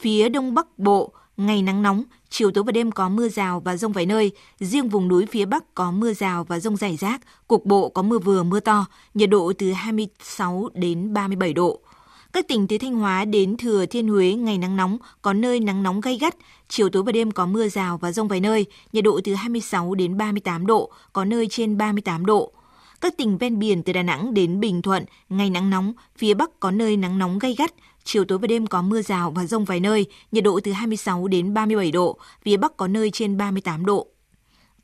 Phía 0.00 0.28
Đông 0.28 0.54
Bắc 0.54 0.78
Bộ, 0.78 1.12
ngày 1.36 1.62
nắng 1.62 1.82
nóng, 1.82 2.04
chiều 2.30 2.50
tối 2.50 2.64
và 2.64 2.72
đêm 2.72 2.92
có 2.92 3.08
mưa 3.08 3.28
rào 3.28 3.60
và 3.60 3.76
rông 3.76 3.92
vài 3.92 4.06
nơi, 4.06 4.30
riêng 4.60 4.88
vùng 4.88 5.08
núi 5.08 5.26
phía 5.26 5.44
Bắc 5.44 5.74
có 5.74 5.90
mưa 5.90 6.12
rào 6.12 6.44
và 6.44 6.58
rông 6.58 6.76
rải 6.76 6.96
rác, 6.96 7.20
cục 7.48 7.64
bộ 7.64 7.88
có 7.88 8.02
mưa 8.02 8.18
vừa 8.18 8.42
mưa 8.42 8.60
to, 8.60 8.86
nhiệt 9.14 9.30
độ 9.30 9.52
từ 9.58 9.72
26 9.72 10.68
đến 10.74 11.12
37 11.12 11.52
độ. 11.52 11.80
Các 12.32 12.48
tỉnh 12.48 12.66
từ 12.66 12.78
Thanh 12.78 12.94
Hóa 12.94 13.24
đến 13.24 13.56
Thừa 13.56 13.86
Thiên 13.86 14.08
Huế 14.08 14.32
ngày 14.32 14.58
nắng 14.58 14.76
nóng, 14.76 14.98
có 15.22 15.32
nơi 15.32 15.60
nắng 15.60 15.82
nóng 15.82 16.00
gay 16.00 16.18
gắt, 16.20 16.36
chiều 16.68 16.88
tối 16.88 17.02
và 17.02 17.12
đêm 17.12 17.30
có 17.30 17.46
mưa 17.46 17.68
rào 17.68 17.98
và 17.98 18.12
rông 18.12 18.28
vài 18.28 18.40
nơi, 18.40 18.66
nhiệt 18.92 19.04
độ 19.04 19.20
từ 19.24 19.34
26 19.34 19.94
đến 19.94 20.16
38 20.16 20.66
độ, 20.66 20.90
có 21.12 21.24
nơi 21.24 21.46
trên 21.50 21.78
38 21.78 22.26
độ. 22.26 22.52
Các 23.00 23.16
tỉnh 23.16 23.38
ven 23.38 23.58
biển 23.58 23.82
từ 23.82 23.92
Đà 23.92 24.02
Nẵng 24.02 24.34
đến 24.34 24.60
Bình 24.60 24.82
Thuận, 24.82 25.04
ngày 25.28 25.50
nắng 25.50 25.70
nóng, 25.70 25.92
phía 26.16 26.34
Bắc 26.34 26.60
có 26.60 26.70
nơi 26.70 26.96
nắng 26.96 27.18
nóng 27.18 27.38
gay 27.38 27.54
gắt, 27.58 27.72
chiều 28.04 28.24
tối 28.24 28.38
và 28.38 28.46
đêm 28.46 28.66
có 28.66 28.82
mưa 28.82 29.02
rào 29.02 29.30
và 29.30 29.46
rông 29.46 29.64
vài 29.64 29.80
nơi, 29.80 30.06
nhiệt 30.32 30.44
độ 30.44 30.60
từ 30.64 30.72
26 30.72 31.28
đến 31.28 31.54
37 31.54 31.90
độ, 31.90 32.18
phía 32.42 32.56
Bắc 32.56 32.76
có 32.76 32.88
nơi 32.88 33.10
trên 33.10 33.36
38 33.36 33.86
độ. 33.86 34.06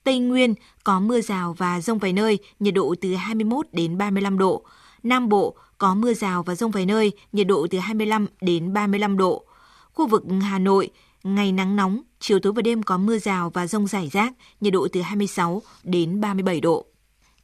Tây 0.04 0.18
Nguyên 0.18 0.54
có 0.84 1.00
mưa 1.00 1.20
rào 1.20 1.54
và 1.58 1.80
rông 1.80 1.98
vài 1.98 2.12
nơi, 2.12 2.38
nhiệt 2.60 2.74
độ 2.74 2.94
từ 3.00 3.14
21 3.14 3.66
đến 3.72 3.98
35 3.98 4.38
độ. 4.38 4.64
Nam 5.02 5.28
Bộ 5.28 5.56
có 5.78 5.94
mưa 5.94 6.14
rào 6.14 6.42
và 6.42 6.54
rông 6.54 6.70
vài 6.70 6.86
nơi, 6.86 7.12
nhiệt 7.32 7.46
độ 7.46 7.66
từ 7.70 7.78
25 7.78 8.26
đến 8.40 8.72
35 8.72 9.16
độ. 9.16 9.44
Khu 9.92 10.06
vực 10.06 10.24
Hà 10.42 10.58
Nội, 10.58 10.90
ngày 11.22 11.52
nắng 11.52 11.76
nóng, 11.76 12.02
chiều 12.20 12.38
tối 12.38 12.52
và 12.52 12.62
đêm 12.62 12.82
có 12.82 12.98
mưa 12.98 13.18
rào 13.18 13.50
và 13.50 13.66
rông 13.66 13.86
rải 13.86 14.08
rác, 14.08 14.32
nhiệt 14.60 14.72
độ 14.72 14.88
từ 14.92 15.00
26 15.00 15.62
đến 15.82 16.20
37 16.20 16.60
độ. 16.60 16.84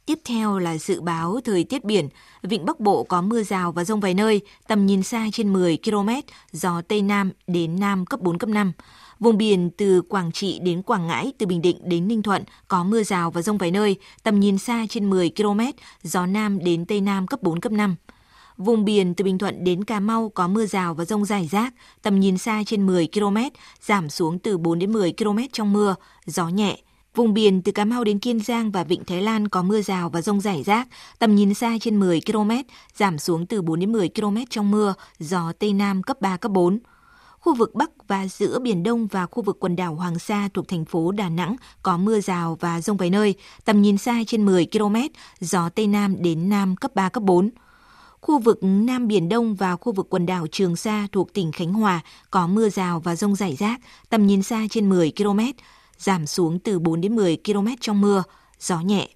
Tiếp 0.05 0.19
theo 0.25 0.59
là 0.59 0.77
dự 0.77 1.01
báo 1.01 1.39
thời 1.45 1.63
tiết 1.63 1.83
biển. 1.83 2.09
Vịnh 2.43 2.65
Bắc 2.65 2.79
Bộ 2.79 3.03
có 3.03 3.21
mưa 3.21 3.43
rào 3.43 3.71
và 3.71 3.83
rông 3.83 3.99
vài 3.99 4.13
nơi, 4.13 4.41
tầm 4.67 4.85
nhìn 4.85 5.03
xa 5.03 5.27
trên 5.33 5.53
10 5.53 5.77
km, 5.85 6.09
gió 6.51 6.81
Tây 6.81 7.01
Nam 7.01 7.31
đến 7.47 7.79
Nam 7.79 8.05
cấp 8.05 8.21
4, 8.21 8.37
cấp 8.37 8.49
5. 8.49 8.71
Vùng 9.19 9.37
biển 9.37 9.69
từ 9.77 10.01
Quảng 10.01 10.31
Trị 10.31 10.59
đến 10.59 10.81
Quảng 10.81 11.07
Ngãi, 11.07 11.33
từ 11.37 11.45
Bình 11.45 11.61
Định 11.61 11.77
đến 11.83 12.07
Ninh 12.07 12.21
Thuận 12.21 12.43
có 12.67 12.83
mưa 12.83 13.03
rào 13.03 13.31
và 13.31 13.41
rông 13.41 13.57
vài 13.57 13.71
nơi, 13.71 13.95
tầm 14.23 14.39
nhìn 14.39 14.57
xa 14.57 14.85
trên 14.89 15.09
10 15.09 15.31
km, 15.35 15.59
gió 16.03 16.25
Nam 16.25 16.59
đến 16.63 16.85
Tây 16.85 17.01
Nam 17.01 17.27
cấp 17.27 17.41
4, 17.41 17.59
cấp 17.59 17.71
5. 17.71 17.95
Vùng 18.57 18.85
biển 18.85 19.13
từ 19.13 19.25
Bình 19.25 19.37
Thuận 19.37 19.63
đến 19.63 19.83
Cà 19.83 19.99
Mau 19.99 20.29
có 20.29 20.47
mưa 20.47 20.65
rào 20.65 20.93
và 20.93 21.05
rông 21.05 21.25
rải 21.25 21.47
rác, 21.51 21.73
tầm 22.01 22.19
nhìn 22.19 22.37
xa 22.37 22.63
trên 22.65 22.85
10 22.85 23.07
km, 23.13 23.37
giảm 23.81 24.09
xuống 24.09 24.39
từ 24.39 24.57
4 24.57 24.79
đến 24.79 24.91
10 24.93 25.13
km 25.17 25.37
trong 25.51 25.73
mưa, 25.73 25.95
gió 26.25 26.47
nhẹ. 26.47 26.77
Vùng 27.15 27.33
biển 27.33 27.61
từ 27.61 27.71
Cà 27.71 27.85
Mau 27.85 28.03
đến 28.03 28.19
Kiên 28.19 28.39
Giang 28.39 28.71
và 28.71 28.83
Vịnh 28.83 29.05
Thái 29.05 29.21
Lan 29.21 29.47
có 29.47 29.63
mưa 29.63 29.81
rào 29.81 30.09
và 30.09 30.21
rông 30.21 30.41
rải 30.41 30.63
rác, 30.63 30.87
tầm 31.19 31.35
nhìn 31.35 31.53
xa 31.53 31.77
trên 31.81 31.99
10 31.99 32.21
km, 32.25 32.51
giảm 32.95 33.17
xuống 33.17 33.45
từ 33.45 33.61
4 33.61 33.79
đến 33.79 33.91
10 33.91 34.09
km 34.09 34.37
trong 34.49 34.71
mưa, 34.71 34.93
gió 35.19 35.53
Tây 35.59 35.73
Nam 35.73 36.03
cấp 36.03 36.21
3, 36.21 36.37
cấp 36.37 36.51
4. 36.51 36.79
Khu 37.39 37.55
vực 37.55 37.75
Bắc 37.75 37.89
và 38.07 38.27
giữa 38.27 38.59
Biển 38.59 38.83
Đông 38.83 39.07
và 39.07 39.25
khu 39.25 39.43
vực 39.43 39.57
quần 39.59 39.75
đảo 39.75 39.95
Hoàng 39.95 40.19
Sa 40.19 40.49
thuộc 40.53 40.67
thành 40.67 40.85
phố 40.85 41.11
Đà 41.11 41.29
Nẵng 41.29 41.55
có 41.83 41.97
mưa 41.97 42.19
rào 42.19 42.57
và 42.59 42.81
rông 42.81 42.97
vài 42.97 43.09
nơi, 43.09 43.35
tầm 43.65 43.81
nhìn 43.81 43.97
xa 43.97 44.23
trên 44.27 44.45
10 44.45 44.67
km, 44.71 44.95
gió 45.39 45.69
Tây 45.69 45.87
Nam 45.87 46.15
đến 46.21 46.49
Nam 46.49 46.75
cấp 46.75 46.95
3, 46.95 47.09
cấp 47.09 47.23
4. 47.23 47.49
Khu 48.25 48.39
vực 48.39 48.59
Nam 48.61 49.07
Biển 49.07 49.29
Đông 49.29 49.55
và 49.55 49.75
khu 49.75 49.91
vực 49.91 50.07
quần 50.09 50.25
đảo 50.25 50.47
Trường 50.51 50.75
Sa 50.75 51.07
thuộc 51.11 51.33
tỉnh 51.33 51.51
Khánh 51.51 51.73
Hòa 51.73 51.99
có 52.31 52.47
mưa 52.47 52.69
rào 52.69 52.99
và 52.99 53.15
rông 53.15 53.35
rải 53.35 53.55
rác, 53.55 53.79
tầm 54.09 54.27
nhìn 54.27 54.43
xa 54.43 54.61
trên 54.69 54.89
10 54.89 55.11
km, 55.17 55.39
giảm 55.97 56.25
xuống 56.25 56.59
từ 56.59 56.79
4 56.79 57.01
đến 57.01 57.15
10 57.15 57.37
km 57.45 57.67
trong 57.81 58.01
mưa, 58.01 58.23
gió 58.59 58.79
nhẹ. 58.79 59.07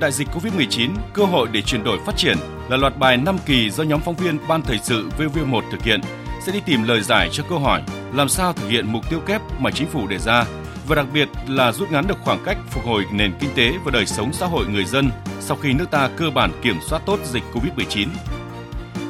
Đại 0.00 0.12
dịch 0.12 0.28
Covid-19, 0.28 0.90
cơ 1.14 1.24
hội 1.24 1.48
để 1.52 1.62
chuyển 1.62 1.84
đổi 1.84 1.98
phát 2.06 2.16
triển 2.16 2.36
là 2.68 2.76
loạt 2.76 2.98
bài 2.98 3.16
5 3.16 3.38
kỳ 3.46 3.70
do 3.70 3.84
nhóm 3.84 4.00
phóng 4.00 4.16
viên 4.16 4.38
Ban 4.48 4.62
Thời 4.62 4.78
sự 4.82 5.08
VV1 5.18 5.62
thực 5.72 5.82
hiện 5.82 6.00
sẽ 6.46 6.52
đi 6.52 6.60
tìm 6.66 6.82
lời 6.82 7.00
giải 7.02 7.28
cho 7.32 7.44
câu 7.48 7.58
hỏi 7.58 7.82
làm 8.14 8.28
sao 8.28 8.52
thực 8.52 8.68
hiện 8.68 8.92
mục 8.92 9.10
tiêu 9.10 9.20
kép 9.26 9.42
mà 9.60 9.70
chính 9.70 9.88
phủ 9.88 10.06
đề 10.06 10.18
ra 10.18 10.44
và 10.86 10.96
đặc 10.96 11.06
biệt 11.12 11.28
là 11.48 11.72
rút 11.72 11.92
ngắn 11.92 12.06
được 12.06 12.18
khoảng 12.20 12.42
cách 12.44 12.56
phục 12.70 12.84
hồi 12.84 13.04
nền 13.12 13.32
kinh 13.40 13.50
tế 13.56 13.72
và 13.84 13.90
đời 13.90 14.06
sống 14.06 14.32
xã 14.32 14.46
hội 14.46 14.66
người 14.66 14.84
dân 14.84 15.10
sau 15.40 15.56
khi 15.56 15.72
nước 15.72 15.90
ta 15.90 16.10
cơ 16.16 16.30
bản 16.30 16.52
kiểm 16.62 16.76
soát 16.88 17.02
tốt 17.06 17.18
dịch 17.24 17.42
Covid-19. 17.52 18.08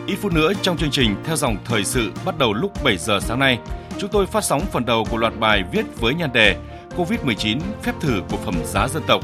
Ít 0.07 0.17
phút 0.17 0.33
nữa 0.33 0.53
trong 0.63 0.77
chương 0.77 0.91
trình 0.91 1.15
theo 1.25 1.37
dòng 1.37 1.57
thời 1.65 1.85
sự 1.85 2.13
bắt 2.25 2.39
đầu 2.39 2.53
lúc 2.53 2.85
7 2.85 2.97
giờ 2.97 3.21
sáng 3.21 3.39
nay, 3.39 3.59
chúng 3.99 4.11
tôi 4.11 4.27
phát 4.27 4.45
sóng 4.45 4.61
phần 4.73 4.85
đầu 4.85 5.05
của 5.11 5.17
loạt 5.17 5.33
bài 5.41 5.65
viết 5.73 5.85
với 6.01 6.15
nhan 6.15 6.33
đề 6.33 6.57
Covid-19 6.97 7.59
phép 7.83 7.93
thử 8.01 8.21
của 8.31 8.37
phẩm 8.37 8.55
giá 8.65 8.89
dân 8.89 9.03
tộc. 9.07 9.21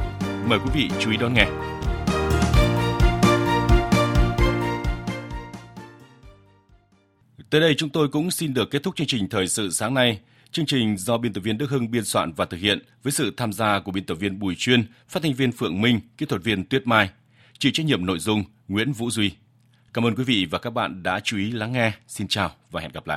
Mời 0.47 0.59
quý 0.59 0.71
vị 0.75 0.91
chú 1.01 1.11
ý 1.11 1.17
đón 1.17 1.35
nghe. 1.35 1.47
Tới 7.51 7.61
đây 7.61 7.75
chúng 7.79 7.91
tôi 7.91 8.09
cũng 8.09 8.31
xin 8.31 8.55
được 8.55 8.71
kết 8.71 8.83
thúc 8.83 8.97
chương 8.97 9.07
trình 9.07 9.29
thời 9.29 9.49
sự 9.49 9.71
sáng 9.71 9.95
nay. 9.95 10.21
Chương 10.53 10.67
trình 10.67 10.97
do 10.97 11.19
biên 11.19 11.33
tập 11.33 11.41
viên 11.41 11.59
Đức 11.59 11.71
Hưng 11.71 11.91
biên 11.91 12.05
soạn 12.05 12.33
và 12.33 12.45
thực 12.45 12.61
hiện 12.61 12.79
với 13.03 13.13
sự 13.13 13.35
tham 13.37 13.53
gia 13.53 13.81
của 13.81 13.93
biên 13.93 14.05
tập 14.05 14.15
viên 14.15 14.39
Bùi 14.39 14.55
Chuyên, 14.55 14.85
phát 15.09 15.23
thanh 15.23 15.35
viên 15.35 15.53
Phượng 15.53 15.81
Minh, 15.81 16.01
kỹ 16.19 16.27
thuật 16.27 16.45
viên 16.45 16.65
Tuyết 16.65 16.87
Mai, 16.87 17.11
chịu 17.59 17.73
trách 17.75 17.87
nhiệm 17.87 18.07
nội 18.07 18.19
dung 18.19 18.45
Nguyễn 18.69 18.93
Vũ 18.93 19.11
Duy. 19.11 19.31
Cảm 19.95 20.07
ơn 20.07 20.15
quý 20.15 20.25
vị 20.25 20.47
và 20.51 20.59
các 20.59 20.71
bạn 20.71 21.03
đã 21.03 21.21
chú 21.21 21.37
ý 21.37 21.51
lắng 21.51 21.73
nghe. 21.73 21.93
Xin 22.09 22.29
chào 22.29 22.51
và 22.71 22.81
hẹn 22.81 22.93
gặp 22.93 23.07
lại. 23.07 23.15